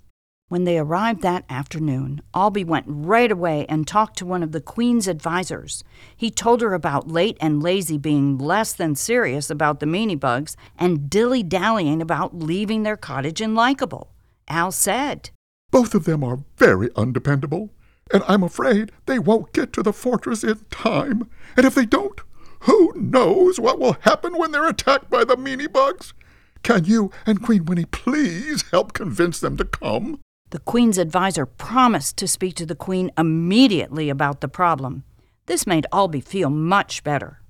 When 0.54 0.66
they 0.66 0.78
arrived 0.78 1.24
that 1.24 1.46
afternoon, 1.50 2.22
Albie 2.36 2.64
went 2.64 2.86
right 2.88 3.32
away 3.32 3.66
and 3.68 3.88
talked 3.88 4.20
to 4.20 4.26
one 4.28 4.44
of 4.44 4.52
the 4.52 4.62
Queen's 4.62 5.08
advisers. 5.08 5.84
He 6.16 6.30
told 6.30 6.62
her 6.62 6.76
about 6.76 7.08
Late 7.08 7.40
and 7.42 7.64
Lazy 7.64 7.98
being 7.98 8.38
less 8.38 8.72
than 8.72 8.94
serious 8.94 9.50
about 9.50 9.80
the 9.80 9.88
meanie 9.88 10.20
bugs 10.20 10.56
and 10.78 11.10
dilly 11.10 11.42
dallying 11.42 12.04
about 12.04 12.38
leaving 12.38 12.84
their 12.84 12.96
cottage 12.96 13.42
in 13.42 13.56
Likeable. 13.56 14.12
Al 14.48 14.72
said, 14.72 15.32
Both 15.72 15.96
of 15.96 16.06
them 16.06 16.24
are 16.24 16.44
very 16.58 16.92
undependable, 16.96 17.72
and 18.14 18.22
I'm 18.28 18.44
afraid 18.44 18.92
they 19.08 19.18
won't 19.18 19.54
get 19.54 19.74
to 19.74 19.82
the 19.82 19.92
fortress 19.92 20.44
in 20.44 20.60
time. 20.70 21.32
And 21.58 21.66
if 21.66 21.74
they 21.74 21.88
don't, 21.88 22.22
who 22.60 22.94
knows 22.96 23.60
what 23.60 23.80
will 23.80 23.98
happen 24.02 24.38
when 24.38 24.52
they're 24.52 24.68
attacked 24.68 25.10
by 25.10 25.24
the 25.24 25.36
meanie 25.36 25.74
bugs? 25.74 26.14
Can 26.62 26.86
you 26.86 27.10
and 27.26 27.42
Queen 27.42 27.66
Winnie 27.66 27.86
please 27.86 28.66
help 28.70 28.94
convince 28.94 29.40
them 29.40 29.58
to 29.58 29.66
come? 29.66 30.20
The 30.54 30.60
Queen's 30.60 31.00
adviser 31.00 31.48
promised 31.48 32.16
to 32.18 32.28
speak 32.28 32.54
to 32.58 32.66
the 32.68 32.76
Queen 32.76 33.10
immediately 33.18 34.12
about 34.12 34.40
the 34.40 34.48
problem. 34.48 35.04
This 35.48 35.66
made 35.66 35.88
Albie 35.92 36.24
feel 36.24 36.52
much 36.52 37.04
better. 37.04 37.42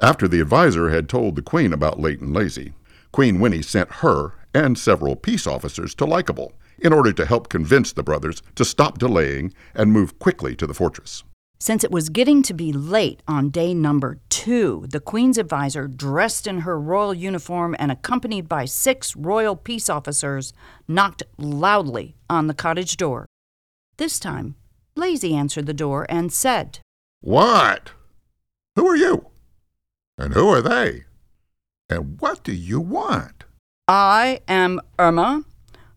After 0.00 0.28
the 0.28 0.40
adviser 0.40 0.90
had 0.90 1.08
told 1.08 1.34
the 1.34 1.42
Queen 1.42 1.72
about 1.72 1.98
Late 1.98 2.20
and 2.20 2.32
Lazy, 2.32 2.74
Queen 3.10 3.40
Winnie 3.40 3.62
sent 3.62 3.94
her 3.94 4.34
and 4.54 4.78
several 4.78 5.16
peace 5.16 5.44
officers 5.44 5.92
to 5.96 6.04
Likeable 6.04 6.52
in 6.78 6.92
order 6.92 7.12
to 7.14 7.26
help 7.26 7.48
convince 7.48 7.92
the 7.92 8.04
brothers 8.04 8.42
to 8.54 8.64
stop 8.64 8.98
delaying 8.98 9.52
and 9.74 9.90
move 9.90 10.20
quickly 10.20 10.54
to 10.54 10.68
the 10.68 10.74
fortress. 10.74 11.24
Since 11.58 11.84
it 11.84 11.90
was 11.90 12.10
getting 12.10 12.42
to 12.42 12.52
be 12.54 12.70
late 12.72 13.22
on 13.26 13.48
day 13.48 13.72
number 13.72 14.18
two, 14.28 14.84
the 14.90 15.00
Queen's 15.00 15.38
adviser, 15.38 15.88
dressed 15.88 16.46
in 16.46 16.60
her 16.60 16.78
royal 16.78 17.14
uniform 17.14 17.74
and 17.78 17.90
accompanied 17.90 18.46
by 18.46 18.66
six 18.66 19.16
royal 19.16 19.56
peace 19.56 19.88
officers, 19.88 20.52
knocked 20.86 21.22
loudly 21.38 22.14
on 22.28 22.46
the 22.46 22.54
cottage 22.54 22.98
door. 22.98 23.26
This 23.96 24.18
time, 24.18 24.54
Lazy 24.96 25.34
answered 25.34 25.64
the 25.66 25.72
door 25.72 26.04
and 26.10 26.30
said, 26.30 26.80
What? 27.22 27.92
Who 28.76 28.86
are 28.86 28.96
you? 28.96 29.28
And 30.18 30.34
who 30.34 30.48
are 30.48 30.62
they? 30.62 31.04
And 31.88 32.20
what 32.20 32.44
do 32.44 32.52
you 32.52 32.80
want? 32.80 33.44
I 33.88 34.40
am 34.46 34.80
Irma, 34.98 35.44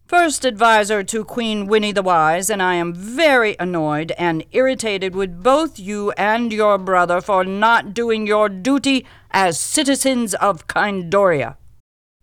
first 0.09 0.43
adviser 0.43 1.03
to 1.03 1.23
Queen 1.23 1.67
Winnie 1.67 1.91
the 1.91 2.01
Wise, 2.01 2.49
and 2.49 2.63
I 2.63 2.73
am 2.73 2.95
very 2.95 3.55
annoyed 3.59 4.11
and 4.17 4.43
irritated 4.51 5.13
with 5.13 5.43
both 5.43 5.77
you 5.77 6.09
and 6.13 6.51
your 6.51 6.79
brother 6.79 7.21
for 7.21 7.45
not 7.45 7.93
doing 7.93 8.25
your 8.25 8.49
duty 8.49 9.05
as 9.29 9.59
citizens 9.59 10.33
of 10.33 10.65
Kindoria. 10.65 11.57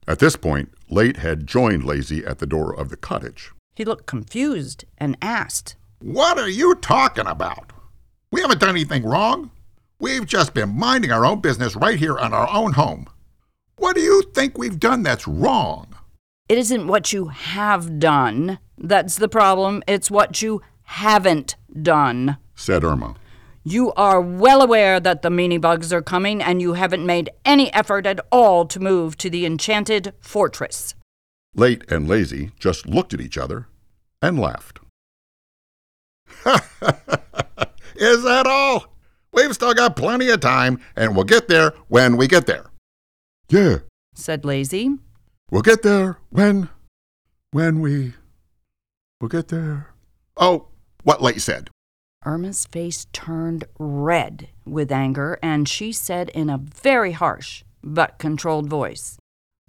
At 0.09 0.19
this 0.19 0.35
point, 0.35 0.75
Late 0.91 1.19
had 1.19 1.47
joined 1.47 1.85
Lazy 1.85 2.27
at 2.27 2.41
the 2.41 2.47
door 2.47 2.75
of 2.75 2.89
the 2.89 2.97
cottage. 2.97 3.53
He 3.77 3.85
looked 3.85 4.07
confused 4.07 4.85
and 4.99 5.17
asked, 5.23 5.77
What 6.01 6.41
are 6.41 6.49
you 6.49 6.75
talking 6.75 7.29
about? 7.29 7.73
We 8.33 8.41
haven't 8.41 8.59
done 8.59 8.71
anything 8.71 9.05
wrong. 9.05 9.53
We've 10.01 10.27
just 10.27 10.55
been 10.55 10.77
minding 10.77 11.13
our 11.13 11.25
own 11.25 11.41
business 11.41 11.77
right 11.77 12.01
here 12.01 12.19
on 12.19 12.35
our 12.35 12.51
own 12.53 12.73
home. 12.73 13.07
What 13.77 13.95
do 13.95 14.03
you 14.03 14.25
think 14.35 14.59
we've 14.59 14.81
done 14.81 15.05
that's 15.05 15.29
wrong? 15.29 15.96
It 16.49 16.59
isn't 16.59 16.87
what 16.87 17.13
you 17.13 17.29
have 17.29 17.99
done 17.99 18.59
that's 18.79 19.17
the 19.17 19.29
problem, 19.29 19.83
it's 19.87 20.11
what 20.11 20.43
you 20.43 20.63
haven't 20.83 21.57
done. 21.81 22.37
said 22.55 22.85
Irma. 22.85 23.15
You 23.65 23.93
are 23.95 24.21
well 24.21 24.63
aware 24.63 25.01
that 25.01 25.23
the 25.23 25.29
meanie 25.29 25.61
bugs 25.61 25.93
are 25.93 26.03
coming, 26.03 26.41
and 26.43 26.63
you 26.63 26.75
haven't 26.75 27.05
made 27.05 27.31
any 27.45 27.73
effort 27.75 28.07
at 28.07 28.21
all 28.31 28.65
to 28.67 28.79
move 28.79 29.17
to 29.19 29.29
the 29.29 29.45
enchanted 29.45 30.13
fortress. 30.21 30.95
Late 31.55 31.91
and 31.91 32.07
Lazy 32.07 32.53
just 32.61 32.87
looked 32.87 33.13
at 33.13 33.21
each 33.21 33.37
other 33.37 33.67
and 34.23 34.39
laughed. 34.39 34.79
Is 37.97 38.23
that 38.23 38.47
all? 38.47 38.95
We've 39.33 39.55
still 39.55 39.75
got 39.75 39.97
plenty 39.97 40.29
of 40.29 40.41
time, 40.41 40.79
and 40.95 41.17
we'll 41.17 41.25
get 41.25 41.49
there 41.49 41.73
when 41.89 42.17
we 42.17 42.29
get 42.29 42.47
there. 42.47 42.67
Yeah, 43.49 43.79
said 44.15 44.45
Lazy. 44.45 44.99
We'll 45.51 45.63
get 45.63 45.83
there 45.83 46.19
when. 46.31 46.69
when 47.51 47.81
we. 47.81 48.15
We'll 49.21 49.29
get 49.29 49.49
there. 49.49 49.95
Oh, 50.37 50.69
what 51.03 51.23
Late 51.23 51.41
said. 51.41 51.71
Irma's 52.25 52.67
face 52.67 53.07
turned 53.13 53.65
red 53.79 54.49
with 54.65 54.91
anger, 54.91 55.39
and 55.43 55.69
she 55.69 55.93
said 55.93 56.29
in 56.31 56.51
a 56.51 56.59
very 56.59 57.13
harsh 57.13 57.63
but 57.85 58.19
controlled 58.19 58.69
voice, 58.69 59.17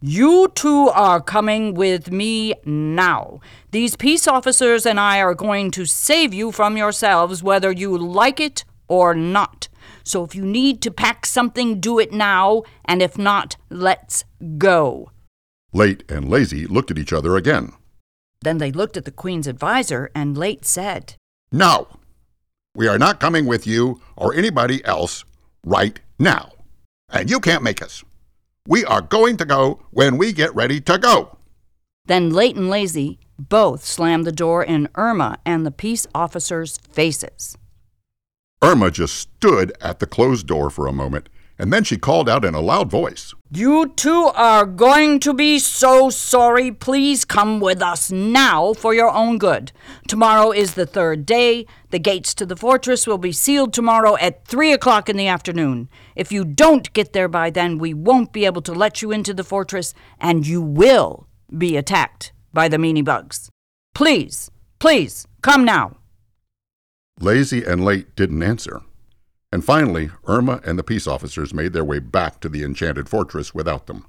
You 0.02 0.52
two 0.56 0.90
are 0.90 1.22
coming 1.22 1.76
with 1.76 2.12
me 2.12 2.56
now. 2.66 3.40
These 3.72 3.96
peace 3.96 4.28
officers 4.28 4.86
and 4.88 5.00
I 5.00 5.22
are 5.22 5.36
going 5.36 5.70
to 5.72 5.86
save 5.86 6.34
you 6.34 6.52
from 6.52 6.78
yourselves, 6.78 7.44
whether 7.44 7.72
you 7.72 7.96
like 7.96 8.40
it 8.40 8.66
or 8.88 9.14
not. 9.14 9.70
So 10.04 10.24
if 10.24 10.34
you 10.34 10.44
need 10.44 10.82
to 10.82 10.92
pack 10.92 11.26
something, 11.26 11.80
do 11.80 12.00
it 12.00 12.12
now, 12.12 12.64
and 12.86 13.02
if 13.02 13.18
not, 13.18 13.56
let's 13.70 14.24
go. 14.58 15.12
Late 15.74 16.04
and 16.10 16.30
Lazy 16.30 16.66
looked 16.66 16.92
at 16.92 16.98
each 16.98 17.14
other 17.14 17.36
again. 17.36 17.74
Then 18.42 18.58
they 18.58 18.72
looked 18.72 18.98
at 18.98 19.06
the 19.06 19.12
Queen's 19.12 19.48
adviser, 19.48 20.10
and 20.16 20.38
Late 20.38 20.66
said, 20.66 21.16
No, 21.52 21.88
we 22.76 22.88
are 22.88 23.00
not 23.00 23.20
coming 23.20 23.46
with 23.46 23.68
you 23.68 24.00
or 24.16 24.34
anybody 24.34 24.84
else 24.86 25.26
right 25.66 26.00
now. 26.20 26.52
And 27.10 27.30
you 27.30 27.40
can't 27.40 27.64
make 27.64 27.82
us. 27.82 28.04
We 28.68 28.86
are 28.86 29.02
going 29.02 29.38
to 29.38 29.46
go 29.46 29.82
when 29.92 30.18
we 30.18 30.34
get 30.34 30.54
ready 30.54 30.80
to 30.82 30.98
go. 30.98 31.38
Then 32.06 32.30
Late 32.30 32.56
and 32.56 32.70
Lazy 32.70 33.20
both 33.40 33.84
slammed 33.84 34.26
the 34.26 34.32
door 34.32 34.64
in 34.64 34.90
Irma 34.96 35.38
and 35.46 35.66
the 35.66 35.72
peace 35.72 36.08
officers' 36.14 36.78
faces. 36.92 37.58
Irma 38.62 38.90
just 38.92 39.16
stood 39.16 39.74
at 39.82 40.00
the 40.00 40.08
closed 40.08 40.48
door 40.48 40.70
for 40.70 40.88
a 40.88 40.94
moment, 40.94 41.30
and 41.60 41.74
then 41.74 41.84
she 41.84 41.98
called 41.98 42.30
out 42.30 42.46
in 42.46 42.54
a 42.54 42.60
loud 42.60 42.90
voice. 42.90 43.34
You 43.52 43.94
two 43.96 44.32
are 44.36 44.66
going 44.66 45.20
to 45.22 45.34
be 45.34 45.58
so 45.60 46.10
sorry. 46.10 46.72
Please 46.72 47.26
come 47.26 47.60
with 47.60 47.82
us 47.82 48.12
now 48.12 48.74
for 48.74 48.94
your 48.94 49.10
own 49.10 49.38
good. 49.38 49.72
Tomorrow 50.08 50.52
is 50.52 50.74
the 50.74 50.86
third 50.86 51.26
day. 51.26 51.66
The 51.90 52.00
gates 52.00 52.34
to 52.36 52.46
the 52.46 52.58
fortress 52.58 53.08
will 53.08 53.18
be 53.18 53.32
sealed 53.32 53.74
tomorrow 53.74 54.18
at 54.18 54.46
three 54.46 54.74
o'clock 54.74 55.10
in 55.10 55.18
the 55.18 55.28
afternoon. 55.28 55.90
If 56.16 56.32
you 56.32 56.44
don't 56.44 56.92
get 56.94 57.14
there 57.14 57.30
by 57.30 57.50
then, 57.50 57.78
we 57.78 57.94
won't 57.94 58.34
be 58.34 58.46
able 58.46 58.62
to 58.64 58.74
let 58.74 59.02
you 59.02 59.12
into 59.12 59.34
the 59.34 59.44
fortress, 59.44 59.94
and 60.20 60.46
you 60.46 60.62
will 60.62 61.28
be 61.58 61.78
attacked 61.78 62.34
by 62.54 62.68
the 62.68 62.78
meanie 62.78 63.06
bugs. 63.06 63.50
Please, 63.96 64.52
please, 64.80 65.26
come 65.42 65.64
now. 65.64 65.98
Lazy 67.20 67.64
and 67.64 67.84
Late 67.84 68.16
didn't 68.16 68.44
answer. 68.44 68.82
And 69.52 69.64
finally, 69.64 70.10
Irma 70.26 70.62
and 70.66 70.78
the 70.78 70.84
peace 70.84 71.08
officers 71.08 71.54
made 71.54 71.74
their 71.74 71.86
way 71.86 72.00
back 72.00 72.40
to 72.42 72.50
the 72.50 72.64
enchanted 72.64 73.08
fortress 73.08 73.54
without 73.54 73.88
them. 73.88 74.06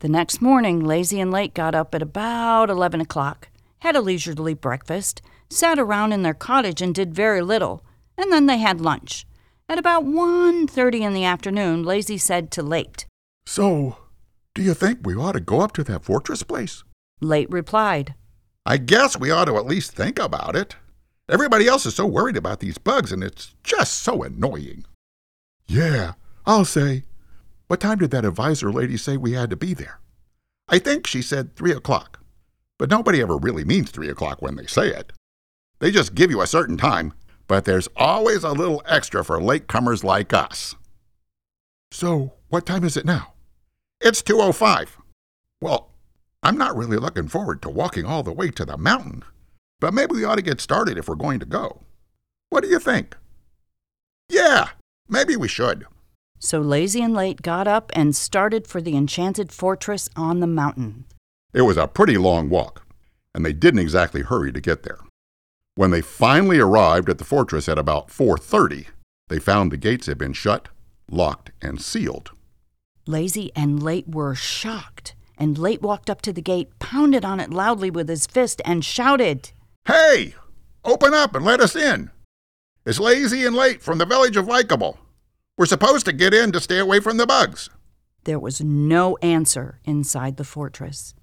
The 0.00 0.08
next 0.08 0.42
morning, 0.42 0.80
Lazy 0.84 1.20
and 1.20 1.30
Late 1.30 1.54
got 1.54 1.74
up 1.74 1.94
at 1.94 2.02
about 2.02 2.68
11 2.68 3.00
o'clock, 3.00 3.48
had 3.78 3.96
a 3.96 4.00
leisurely 4.00 4.54
breakfast, 4.54 5.22
sat 5.48 5.78
around 5.78 6.12
in 6.12 6.22
their 6.22 6.34
cottage 6.34 6.82
and 6.82 6.94
did 6.94 7.14
very 7.14 7.40
little, 7.40 7.84
and 8.18 8.32
then 8.32 8.46
they 8.46 8.58
had 8.58 8.80
lunch. 8.80 9.26
At 9.68 9.78
about 9.78 10.04
1.30 10.04 11.00
in 11.00 11.14
the 11.14 11.24
afternoon, 11.24 11.84
Lazy 11.84 12.18
said 12.18 12.50
to 12.50 12.62
Late. 12.62 13.06
So, 13.46 13.96
do 14.54 14.62
you 14.62 14.74
think 14.74 15.00
we 15.02 15.14
ought 15.14 15.32
to 15.32 15.40
go 15.40 15.60
up 15.60 15.72
to 15.74 15.84
that 15.84 16.04
fortress 16.04 16.42
place? 16.42 16.84
Late 17.20 17.50
replied, 17.50 18.14
I 18.66 18.76
guess 18.76 19.18
we 19.18 19.30
ought 19.30 19.46
to 19.46 19.56
at 19.56 19.66
least 19.66 19.92
think 19.92 20.18
about 20.18 20.54
it. 20.54 20.76
Everybody 21.32 21.66
else 21.66 21.86
is 21.86 21.94
so 21.94 22.04
worried 22.04 22.36
about 22.36 22.60
these 22.60 22.76
bugs, 22.76 23.10
and 23.10 23.24
it's 23.24 23.54
just 23.64 24.02
so 24.02 24.22
annoying. 24.22 24.84
Yeah, 25.66 26.12
I'll 26.44 26.66
say. 26.66 27.04
What 27.68 27.80
time 27.80 27.96
did 27.96 28.10
that 28.10 28.26
advisor 28.26 28.70
lady 28.70 28.98
say 28.98 29.16
we 29.16 29.32
had 29.32 29.48
to 29.48 29.56
be 29.56 29.72
there? 29.72 29.98
I 30.68 30.78
think 30.78 31.06
she 31.06 31.22
said 31.22 31.56
three 31.56 31.72
o'clock. 31.72 32.20
But 32.78 32.90
nobody 32.90 33.22
ever 33.22 33.38
really 33.38 33.64
means 33.64 33.90
three 33.90 34.10
o'clock 34.10 34.42
when 34.42 34.56
they 34.56 34.66
say 34.66 34.88
it. 34.88 35.14
They 35.78 35.90
just 35.90 36.14
give 36.14 36.30
you 36.30 36.42
a 36.42 36.46
certain 36.46 36.76
time, 36.76 37.14
but 37.48 37.64
there's 37.64 37.88
always 37.96 38.44
a 38.44 38.52
little 38.52 38.82
extra 38.84 39.24
for 39.24 39.38
latecomers 39.38 40.04
like 40.04 40.34
us. 40.34 40.74
So, 41.90 42.34
what 42.50 42.66
time 42.66 42.84
is 42.84 42.98
it 42.98 43.06
now? 43.06 43.32
It's 44.02 44.20
2:05. 44.20 44.98
Well, 45.62 45.92
I'm 46.42 46.58
not 46.58 46.76
really 46.76 46.98
looking 46.98 47.28
forward 47.28 47.62
to 47.62 47.70
walking 47.70 48.04
all 48.04 48.22
the 48.22 48.32
way 48.32 48.50
to 48.50 48.66
the 48.66 48.76
mountain, 48.76 49.24
but 49.82 49.92
maybe 49.92 50.14
we 50.14 50.24
ought 50.24 50.36
to 50.36 50.42
get 50.42 50.60
started 50.60 50.96
if 50.96 51.08
we're 51.08 51.16
going 51.16 51.40
to 51.40 51.44
go. 51.44 51.80
What 52.50 52.62
do 52.62 52.68
you 52.70 52.78
think? 52.78 53.16
Yeah, 54.28 54.68
maybe 55.08 55.34
we 55.34 55.48
should. 55.48 55.86
So 56.38 56.60
Lazy 56.60 57.02
and 57.02 57.12
Late 57.12 57.42
got 57.42 57.66
up 57.66 57.90
and 57.92 58.14
started 58.14 58.68
for 58.68 58.80
the 58.80 58.96
enchanted 58.96 59.50
fortress 59.50 60.08
on 60.14 60.38
the 60.38 60.46
mountain. 60.46 61.04
It 61.52 61.62
was 61.62 61.76
a 61.76 61.88
pretty 61.88 62.16
long 62.16 62.48
walk, 62.48 62.86
and 63.34 63.44
they 63.44 63.52
didn't 63.52 63.80
exactly 63.80 64.22
hurry 64.22 64.52
to 64.52 64.60
get 64.60 64.84
there. 64.84 65.00
When 65.74 65.90
they 65.90 66.00
finally 66.00 66.60
arrived 66.60 67.10
at 67.10 67.18
the 67.18 67.24
fortress 67.24 67.68
at 67.68 67.76
about 67.76 68.08
4:30, 68.08 68.86
they 69.28 69.40
found 69.40 69.72
the 69.72 69.76
gates 69.76 70.06
had 70.06 70.16
been 70.16 70.32
shut, 70.32 70.68
locked, 71.10 71.50
and 71.60 71.82
sealed. 71.82 72.30
Lazy 73.08 73.50
and 73.56 73.82
Late 73.82 74.08
were 74.08 74.36
shocked, 74.36 75.16
and 75.36 75.58
Late 75.58 75.82
walked 75.82 76.08
up 76.08 76.22
to 76.22 76.32
the 76.32 76.40
gate, 76.40 76.78
pounded 76.78 77.24
on 77.24 77.40
it 77.40 77.50
loudly 77.50 77.90
with 77.90 78.08
his 78.08 78.28
fist, 78.28 78.62
and 78.64 78.84
shouted, 78.84 79.50
Hey! 79.86 80.34
Open 80.84 81.12
up 81.12 81.34
and 81.34 81.44
let 81.44 81.60
us 81.60 81.74
in! 81.74 82.10
It's 82.86 83.00
Lazy 83.00 83.44
and 83.44 83.56
Late 83.56 83.82
from 83.82 83.98
the 83.98 84.06
village 84.06 84.36
of 84.36 84.46
Likeable. 84.46 84.98
We're 85.58 85.66
supposed 85.66 86.06
to 86.06 86.12
get 86.12 86.32
in 86.32 86.52
to 86.52 86.60
stay 86.60 86.78
away 86.78 87.00
from 87.00 87.16
the 87.16 87.26
bugs. 87.26 87.68
There 88.24 88.38
was 88.38 88.60
no 88.60 89.16
answer 89.22 89.80
inside 89.84 90.36
the 90.36 90.44
fortress. 90.44 91.14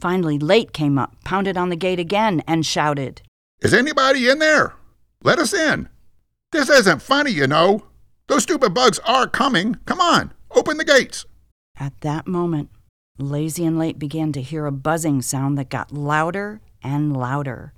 Finally, 0.00 0.38
Late 0.38 0.72
came 0.72 0.98
up, 0.98 1.22
pounded 1.24 1.56
on 1.56 1.68
the 1.68 1.76
gate 1.76 2.00
again, 2.00 2.42
and 2.48 2.66
shouted, 2.66 3.22
Is 3.62 3.72
anybody 3.72 4.28
in 4.28 4.40
there? 4.40 4.74
Let 5.22 5.38
us 5.38 5.54
in. 5.54 5.88
This 6.50 6.68
isn't 6.68 7.02
funny, 7.02 7.30
you 7.30 7.46
know. 7.46 7.84
Those 8.26 8.42
stupid 8.42 8.74
bugs 8.74 8.98
are 9.00 9.28
coming. 9.28 9.76
Come 9.86 10.00
on, 10.00 10.32
open 10.50 10.78
the 10.78 10.84
gates. 10.84 11.26
At 11.78 12.00
that 12.00 12.26
moment, 12.26 12.70
Lazy 13.18 13.64
and 13.64 13.78
Late 13.78 13.98
began 14.00 14.32
to 14.32 14.42
hear 14.42 14.66
a 14.66 14.72
buzzing 14.72 15.22
sound 15.22 15.56
that 15.58 15.68
got 15.68 15.92
louder 15.92 16.60
and 16.82 17.16
louder. 17.16 17.72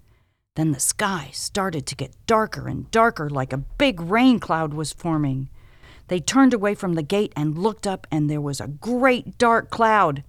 Then 0.55 0.73
the 0.73 0.81
sky 0.81 1.31
started 1.33 1.87
to 1.87 1.97
get 1.97 2.27
darker 2.27 2.69
and 2.69 2.91
darker, 2.91 3.31
like 3.31 3.53
a 3.53 3.65
big 3.79 4.01
rain 4.01 4.39
cloud 4.39 4.75
was 4.75 4.93
forming. 4.93 5.49
They 6.09 6.21
turned 6.21 6.53
away 6.53 6.75
from 6.75 6.93
the 6.93 7.03
gate 7.03 7.33
and 7.35 7.57
looked 7.57 7.87
up, 7.87 8.07
and 8.11 8.29
there 8.29 8.41
was 8.41 8.61
a 8.61 8.69
great 8.69 9.39
dark 9.39 9.71
cloud. 9.71 10.25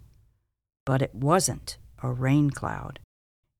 But 0.85 1.01
it 1.01 1.13
wasn't 1.13 1.77
a 2.01 2.09
rain 2.09 2.51
cloud. 2.51 2.99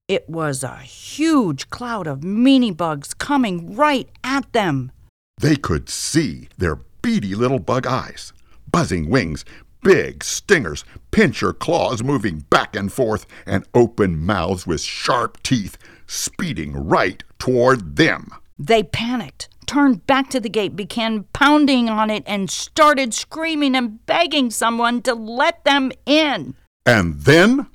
It 0.08 0.30
was 0.30 0.64
a 0.64 0.78
huge 0.78 1.70
cloud 1.70 2.08
of 2.08 2.22
meanie 2.22 2.76
bugs 2.76 3.14
coming 3.14 3.76
right 3.76 4.10
at 4.24 4.52
them. 4.54 4.92
They 5.38 5.58
could 5.58 5.90
see 5.90 6.48
their 6.58 6.78
beady 7.02 7.36
little 7.36 7.60
bug 7.60 7.86
eyes, 7.86 8.32
buzzing 8.72 9.10
wings, 9.10 9.44
big 9.82 10.24
stingers, 10.24 10.86
pincher 11.12 11.52
claws 11.52 12.04
moving 12.04 12.40
back 12.50 12.74
and 12.76 12.92
forth, 12.92 13.26
and 13.46 13.66
open 13.74 14.26
mouths 14.26 14.66
with 14.66 14.82
sharp 14.82 15.44
teeth 15.44 15.78
speeding 16.08 16.74
right 16.74 17.24
toward 17.40 17.96
them. 17.96 18.32
They 18.58 18.84
panicked, 18.84 19.50
turned 19.66 20.06
back 20.06 20.30
to 20.30 20.40
the 20.40 20.50
gate, 20.50 20.76
began 20.76 21.26
pounding 21.34 21.90
on 21.90 22.10
it, 22.10 22.24
and 22.26 22.50
started 22.50 23.14
screaming 23.14 23.76
and 23.76 24.06
begging 24.06 24.50
someone 24.50 25.02
to 25.04 25.14
let 25.14 25.64
them 25.64 25.92
in. 26.06 26.56
And 26.86 27.22
then 27.22 27.68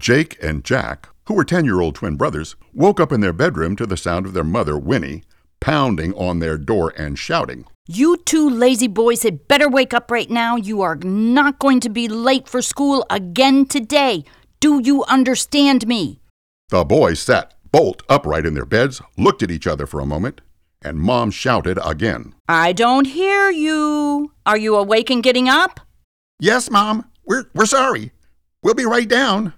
Jake 0.00 0.42
and 0.42 0.64
Jack, 0.64 1.10
who 1.26 1.34
were 1.34 1.44
10 1.44 1.66
year 1.66 1.80
old 1.80 1.94
twin 1.94 2.16
brothers, 2.16 2.56
woke 2.72 2.98
up 2.98 3.12
in 3.12 3.20
their 3.20 3.34
bedroom 3.34 3.76
to 3.76 3.86
the 3.86 3.98
sound 3.98 4.24
of 4.24 4.32
their 4.32 4.42
mother, 4.42 4.78
Winnie, 4.78 5.22
pounding 5.60 6.14
on 6.14 6.38
their 6.38 6.56
door 6.56 6.92
and 6.96 7.18
shouting. 7.18 7.66
You 7.86 8.16
two 8.16 8.48
lazy 8.48 8.88
boys 8.88 9.24
had 9.24 9.46
better 9.46 9.68
wake 9.68 9.92
up 9.92 10.10
right 10.10 10.30
now. 10.30 10.56
You 10.56 10.80
are 10.80 10.96
not 10.96 11.58
going 11.58 11.80
to 11.80 11.90
be 11.90 12.08
late 12.08 12.48
for 12.48 12.62
school 12.62 13.04
again 13.10 13.66
today. 13.66 14.24
Do 14.58 14.80
you 14.82 15.04
understand 15.04 15.86
me? 15.86 16.20
The 16.70 16.84
boys 16.84 17.20
sat 17.20 17.54
bolt 17.70 18.02
upright 18.08 18.46
in 18.46 18.54
their 18.54 18.64
beds, 18.64 19.02
looked 19.18 19.42
at 19.42 19.50
each 19.50 19.66
other 19.66 19.86
for 19.86 20.00
a 20.00 20.06
moment, 20.06 20.40
and 20.82 20.98
Mom 20.98 21.30
shouted 21.30 21.78
again. 21.84 22.34
I 22.48 22.72
don't 22.72 23.06
hear 23.06 23.50
you. 23.50 24.32
Are 24.46 24.56
you 24.56 24.76
awake 24.76 25.10
and 25.10 25.22
getting 25.22 25.48
up? 25.48 25.80
Yes, 26.38 26.70
Mom. 26.70 27.04
We're, 27.26 27.44
we're 27.54 27.66
sorry. 27.66 28.12
We'll 28.62 28.74
be 28.74 28.86
right 28.86 29.08
down. 29.08 29.52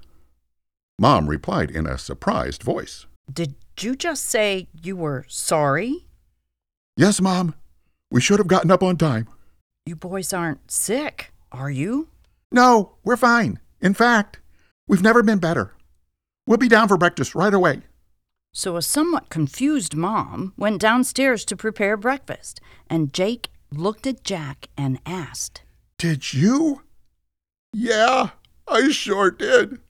Mom 1.02 1.28
replied 1.28 1.68
in 1.68 1.84
a 1.84 1.98
surprised 1.98 2.62
voice. 2.62 3.06
Did 3.28 3.56
you 3.80 3.96
just 3.96 4.24
say 4.24 4.68
you 4.84 4.94
were 4.94 5.24
sorry? 5.26 6.06
Yes, 6.96 7.20
Mom. 7.20 7.56
We 8.12 8.20
should 8.20 8.38
have 8.38 8.46
gotten 8.46 8.70
up 8.70 8.84
on 8.84 8.96
time. 8.98 9.26
You 9.84 9.96
boys 9.96 10.32
aren't 10.32 10.70
sick, 10.70 11.32
are 11.50 11.72
you? 11.72 12.06
No, 12.52 12.92
we're 13.02 13.16
fine. 13.16 13.58
In 13.80 13.94
fact, 13.94 14.38
we've 14.86 15.02
never 15.02 15.24
been 15.24 15.40
better. 15.40 15.74
We'll 16.46 16.58
be 16.58 16.68
down 16.68 16.86
for 16.86 16.96
breakfast 16.96 17.34
right 17.34 17.52
away. 17.52 17.80
So 18.54 18.76
a 18.76 18.82
somewhat 18.82 19.28
confused 19.28 19.96
mom 19.96 20.52
went 20.56 20.80
downstairs 20.80 21.44
to 21.46 21.56
prepare 21.56 21.96
breakfast, 21.96 22.60
and 22.88 23.12
Jake 23.12 23.48
looked 23.72 24.06
at 24.06 24.22
Jack 24.22 24.68
and 24.78 25.00
asked, 25.04 25.62
Did 25.98 26.32
you? 26.32 26.82
Yeah, 27.72 28.30
I 28.68 28.90
sure 28.92 29.32
did. 29.32 29.80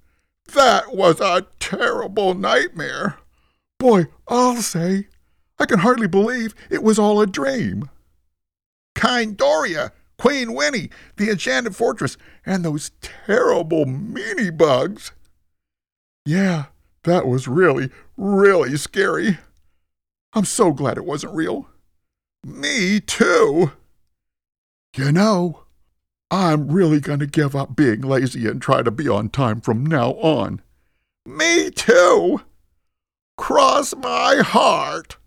That 0.47 0.95
was 0.95 1.21
a 1.21 1.47
terrible 1.59 2.35
nightmare. 2.35 3.19
Boy, 3.79 4.07
I'll 4.29 4.57
say, 4.57 5.09
I 5.59 5.67
can 5.67 5.81
hardly 5.81 6.09
believe 6.09 6.55
it 6.71 6.83
was 6.83 6.99
all 6.99 7.21
a 7.21 7.27
dream. 7.27 7.89
Kindoria, 8.95 9.93
Queen 10.19 10.55
Winnie, 10.55 10.91
the 11.17 11.31
enchanted 11.31 11.75
fortress, 11.75 12.17
and 12.45 12.65
those 12.65 12.93
terrible 13.01 13.87
meanie 13.87 14.57
bugs. 14.57 15.13
Yeah, 16.25 16.67
that 17.05 17.27
was 17.27 17.49
really, 17.49 17.91
really 18.17 18.77
scary. 18.77 19.39
I'm 20.33 20.45
so 20.45 20.73
glad 20.73 20.97
it 20.97 21.05
wasn't 21.05 21.35
real. 21.35 21.69
Me 22.45 23.01
too. 23.01 23.73
You 24.97 25.11
know, 25.11 25.62
I'm 26.33 26.73
really 26.73 26.99
going 26.99 27.19
to 27.19 27.27
give 27.27 27.55
up 27.55 27.77
being 27.77 28.01
lazy 28.01 28.49
and 28.49 28.61
try 28.61 28.83
to 28.83 28.91
be 28.91 29.07
on 29.07 29.29
time 29.29 29.61
from 29.61 29.85
now 29.85 30.13
on. 30.13 30.63
Me 31.27 31.71
too. 31.71 32.41
Cross 33.37 33.97
my 33.97 34.37
heart. 34.37 35.19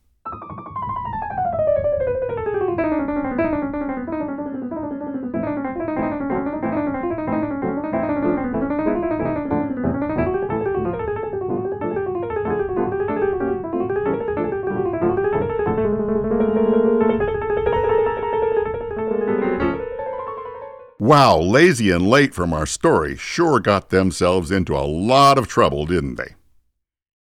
Wow, 21.06 21.38
lazy 21.38 21.92
and 21.92 22.08
late 22.08 22.34
from 22.34 22.52
our 22.52 22.66
story 22.66 23.16
sure 23.16 23.60
got 23.60 23.90
themselves 23.90 24.50
into 24.50 24.76
a 24.76 24.90
lot 24.90 25.38
of 25.38 25.48
trouble, 25.48 25.86
didn't 25.86 26.16
they? 26.16 26.34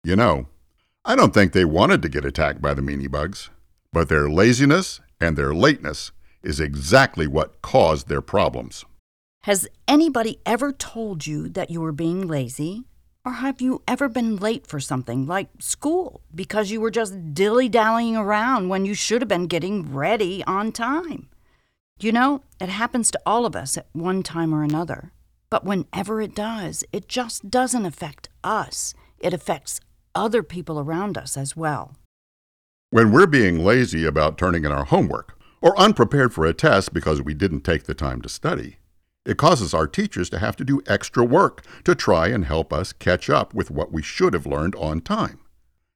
You 0.03 0.17
know, 0.17 0.47
I 1.05 1.15
don't 1.15 1.35
think 1.35 1.53
they 1.53 1.67
wanted 1.67 2.01
to 2.01 2.09
get 2.09 2.25
attacked 2.25 2.63
by 2.63 2.73
the 2.73 2.81
meanie 2.81 3.11
bugs, 3.11 3.51
but 3.93 4.09
their 4.09 4.27
laziness 4.31 5.03
and 5.21 5.37
their 5.37 5.55
lateness 5.55 6.13
is 6.43 6.61
exactly 6.61 7.27
what 7.27 7.61
caused 7.61 8.09
their 8.09 8.23
problems. 8.23 8.87
Has 9.43 9.69
anybody 9.87 10.41
ever 10.47 10.73
told 10.73 11.27
you 11.27 11.51
that 11.51 11.69
you 11.69 11.83
were 11.83 11.93
being 11.93 12.27
lazy? 12.27 12.85
Or 13.23 13.33
have 13.33 13.61
you 13.61 13.83
ever 13.87 14.09
been 14.09 14.37
late 14.37 14.67
for 14.67 14.81
something 14.81 15.27
like 15.27 15.51
school 15.59 16.23
because 16.35 16.71
you 16.71 16.81
were 16.81 16.91
just 16.91 17.35
dilly 17.35 17.69
dallying 17.69 18.17
around 18.17 18.71
when 18.71 18.87
you 18.87 18.95
should 18.95 19.21
have 19.21 19.29
been 19.29 19.47
getting 19.47 19.93
ready 19.93 20.43
on 20.45 20.73
time? 20.73 21.29
You 22.01 22.11
know, 22.11 22.43
it 22.61 22.69
happens 22.69 23.11
to 23.13 23.21
all 23.25 23.47
of 23.47 23.55
us 23.55 23.79
at 23.79 23.87
one 23.93 24.23
time 24.23 24.53
or 24.53 24.63
another. 24.63 25.13
But 25.49 25.65
whenever 25.65 26.21
it 26.21 26.35
does, 26.35 26.83
it 26.93 27.09
just 27.09 27.51
doesn't 27.51 27.87
affect 27.87 28.29
us, 28.43 28.95
it 29.21 29.33
affects 29.33 29.81
other 30.15 30.43
people 30.43 30.81
around 30.81 31.17
us 31.17 31.37
as 31.37 31.57
well. 31.57 31.97
When 32.91 33.13
we're 33.13 33.27
being 33.27 33.65
lazy 33.65 34.05
about 34.05 34.39
turning 34.39 34.65
in 34.65 34.73
our 34.73 34.85
homework, 34.85 35.39
or 35.63 35.79
unprepared 35.79 36.35
for 36.35 36.45
a 36.45 36.53
test 36.53 36.93
because 36.93 37.23
we 37.23 37.33
didn't 37.33 37.63
take 37.63 37.85
the 37.85 37.95
time 37.95 38.21
to 38.21 38.29
study, 38.29 38.77
it 39.25 39.39
causes 39.39 39.73
our 39.73 39.87
teachers 39.87 40.29
to 40.29 40.39
have 40.39 40.57
to 40.57 40.65
do 40.65 40.83
extra 40.87 41.25
work 41.25 41.65
to 41.85 41.95
try 41.95 42.27
and 42.27 42.45
help 42.45 42.73
us 42.73 42.93
catch 42.93 43.31
up 43.31 43.55
with 43.55 43.71
what 43.71 43.91
we 43.91 44.03
should 44.03 44.35
have 44.35 44.47
learned 44.47 44.75
on 44.75 45.01
time, 45.01 45.41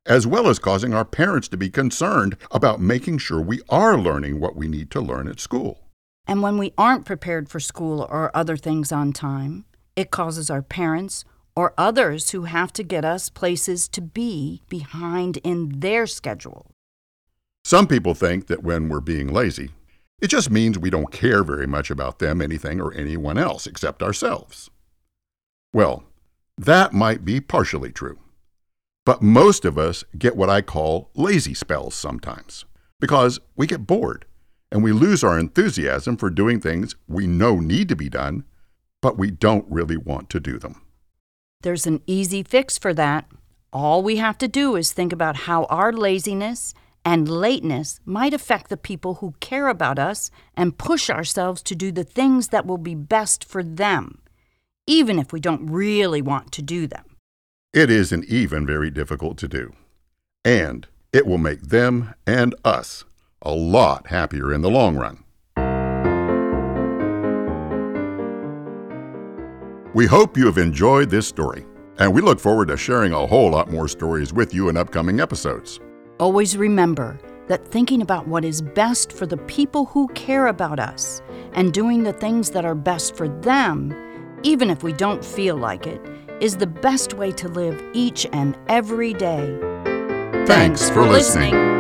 as 0.06 0.26
well 0.26 0.48
as 0.48 0.58
causing 0.58 0.94
our 0.94 1.04
parents 1.04 1.48
to 1.48 1.56
be 1.58 1.68
concerned 1.68 2.36
about 2.50 2.80
making 2.80 3.18
sure 3.18 3.40
we 3.40 3.60
are 3.68 3.98
learning 3.98 4.40
what 4.40 4.56
we 4.56 4.68
need 4.68 4.90
to 4.90 5.00
learn 5.00 5.28
at 5.28 5.38
school. 5.38 5.87
And 6.28 6.42
when 6.42 6.58
we 6.58 6.74
aren't 6.76 7.06
prepared 7.06 7.48
for 7.48 7.58
school 7.58 8.06
or 8.10 8.30
other 8.36 8.58
things 8.58 8.92
on 8.92 9.14
time, 9.14 9.64
it 9.96 10.10
causes 10.10 10.50
our 10.50 10.60
parents 10.60 11.24
or 11.56 11.72
others 11.78 12.30
who 12.30 12.42
have 12.44 12.70
to 12.74 12.82
get 12.82 13.02
us 13.02 13.30
places 13.30 13.88
to 13.88 14.02
be 14.02 14.62
behind 14.68 15.38
in 15.38 15.80
their 15.80 16.06
schedule. 16.06 16.70
Some 17.64 17.86
people 17.86 18.14
think 18.14 18.46
that 18.46 18.62
when 18.62 18.90
we're 18.90 19.00
being 19.00 19.32
lazy, 19.32 19.70
it 20.20 20.28
just 20.28 20.50
means 20.50 20.78
we 20.78 20.90
don't 20.90 21.10
care 21.10 21.42
very 21.42 21.66
much 21.66 21.90
about 21.90 22.18
them, 22.18 22.42
anything, 22.42 22.78
or 22.78 22.92
anyone 22.92 23.38
else 23.38 23.66
except 23.66 24.02
ourselves. 24.02 24.68
Well, 25.72 26.04
that 26.58 26.92
might 26.92 27.24
be 27.24 27.40
partially 27.40 27.90
true. 27.90 28.18
But 29.06 29.22
most 29.22 29.64
of 29.64 29.78
us 29.78 30.04
get 30.18 30.36
what 30.36 30.50
I 30.50 30.60
call 30.60 31.10
lazy 31.14 31.54
spells 31.54 31.94
sometimes 31.94 32.66
because 33.00 33.40
we 33.56 33.66
get 33.66 33.86
bored 33.86 34.26
and 34.70 34.82
we 34.82 34.92
lose 34.92 35.24
our 35.24 35.38
enthusiasm 35.38 36.16
for 36.16 36.30
doing 36.30 36.60
things 36.60 36.94
we 37.06 37.26
know 37.26 37.56
need 37.56 37.88
to 37.88 37.96
be 37.96 38.08
done, 38.08 38.44
but 39.00 39.18
we 39.18 39.30
don't 39.30 39.66
really 39.70 39.96
want 39.96 40.28
to 40.30 40.40
do 40.40 40.58
them. 40.58 40.82
There's 41.62 41.86
an 41.86 42.02
easy 42.06 42.42
fix 42.42 42.78
for 42.78 42.94
that. 42.94 43.26
All 43.72 44.02
we 44.02 44.16
have 44.16 44.38
to 44.38 44.48
do 44.48 44.76
is 44.76 44.92
think 44.92 45.12
about 45.12 45.36
how 45.36 45.64
our 45.64 45.92
laziness 45.92 46.74
and 47.04 47.28
lateness 47.28 48.00
might 48.04 48.34
affect 48.34 48.68
the 48.68 48.76
people 48.76 49.14
who 49.14 49.34
care 49.40 49.68
about 49.68 49.98
us 49.98 50.30
and 50.54 50.78
push 50.78 51.08
ourselves 51.08 51.62
to 51.62 51.74
do 51.74 51.90
the 51.90 52.04
things 52.04 52.48
that 52.48 52.66
will 52.66 52.78
be 52.78 52.94
best 52.94 53.44
for 53.44 53.62
them, 53.62 54.20
even 54.86 55.18
if 55.18 55.32
we 55.32 55.40
don't 55.40 55.66
really 55.66 56.22
want 56.22 56.52
to 56.52 56.62
do 56.62 56.86
them. 56.86 57.04
It 57.72 57.90
isn't 57.90 58.26
even 58.26 58.66
very 58.66 58.90
difficult 58.90 59.38
to 59.38 59.48
do. 59.48 59.72
And 60.44 60.86
it 61.12 61.26
will 61.26 61.38
make 61.38 61.62
them 61.62 62.14
and 62.26 62.54
us 62.64 63.04
a 63.42 63.52
lot 63.52 64.06
happier 64.08 64.52
in 64.52 64.60
the 64.60 64.70
long 64.70 64.96
run. 64.96 65.24
We 69.94 70.06
hope 70.06 70.36
you 70.36 70.46
have 70.46 70.58
enjoyed 70.58 71.10
this 71.10 71.26
story, 71.26 71.66
and 71.98 72.12
we 72.12 72.20
look 72.20 72.38
forward 72.38 72.68
to 72.68 72.76
sharing 72.76 73.12
a 73.12 73.26
whole 73.26 73.50
lot 73.50 73.70
more 73.70 73.88
stories 73.88 74.32
with 74.32 74.54
you 74.54 74.68
in 74.68 74.76
upcoming 74.76 75.18
episodes. 75.18 75.80
Always 76.20 76.56
remember 76.56 77.18
that 77.48 77.66
thinking 77.66 78.02
about 78.02 78.28
what 78.28 78.44
is 78.44 78.60
best 78.60 79.12
for 79.12 79.26
the 79.26 79.38
people 79.38 79.86
who 79.86 80.08
care 80.08 80.48
about 80.48 80.78
us 80.78 81.22
and 81.52 81.72
doing 81.72 82.02
the 82.02 82.12
things 82.12 82.50
that 82.50 82.64
are 82.64 82.74
best 82.74 83.16
for 83.16 83.28
them, 83.28 83.94
even 84.42 84.70
if 84.70 84.82
we 84.82 84.92
don't 84.92 85.24
feel 85.24 85.56
like 85.56 85.86
it, 85.86 86.00
is 86.40 86.56
the 86.56 86.66
best 86.66 87.14
way 87.14 87.32
to 87.32 87.48
live 87.48 87.82
each 87.94 88.26
and 88.32 88.56
every 88.68 89.14
day. 89.14 89.58
Thanks 90.46 90.90
for 90.90 91.06
listening. 91.06 91.77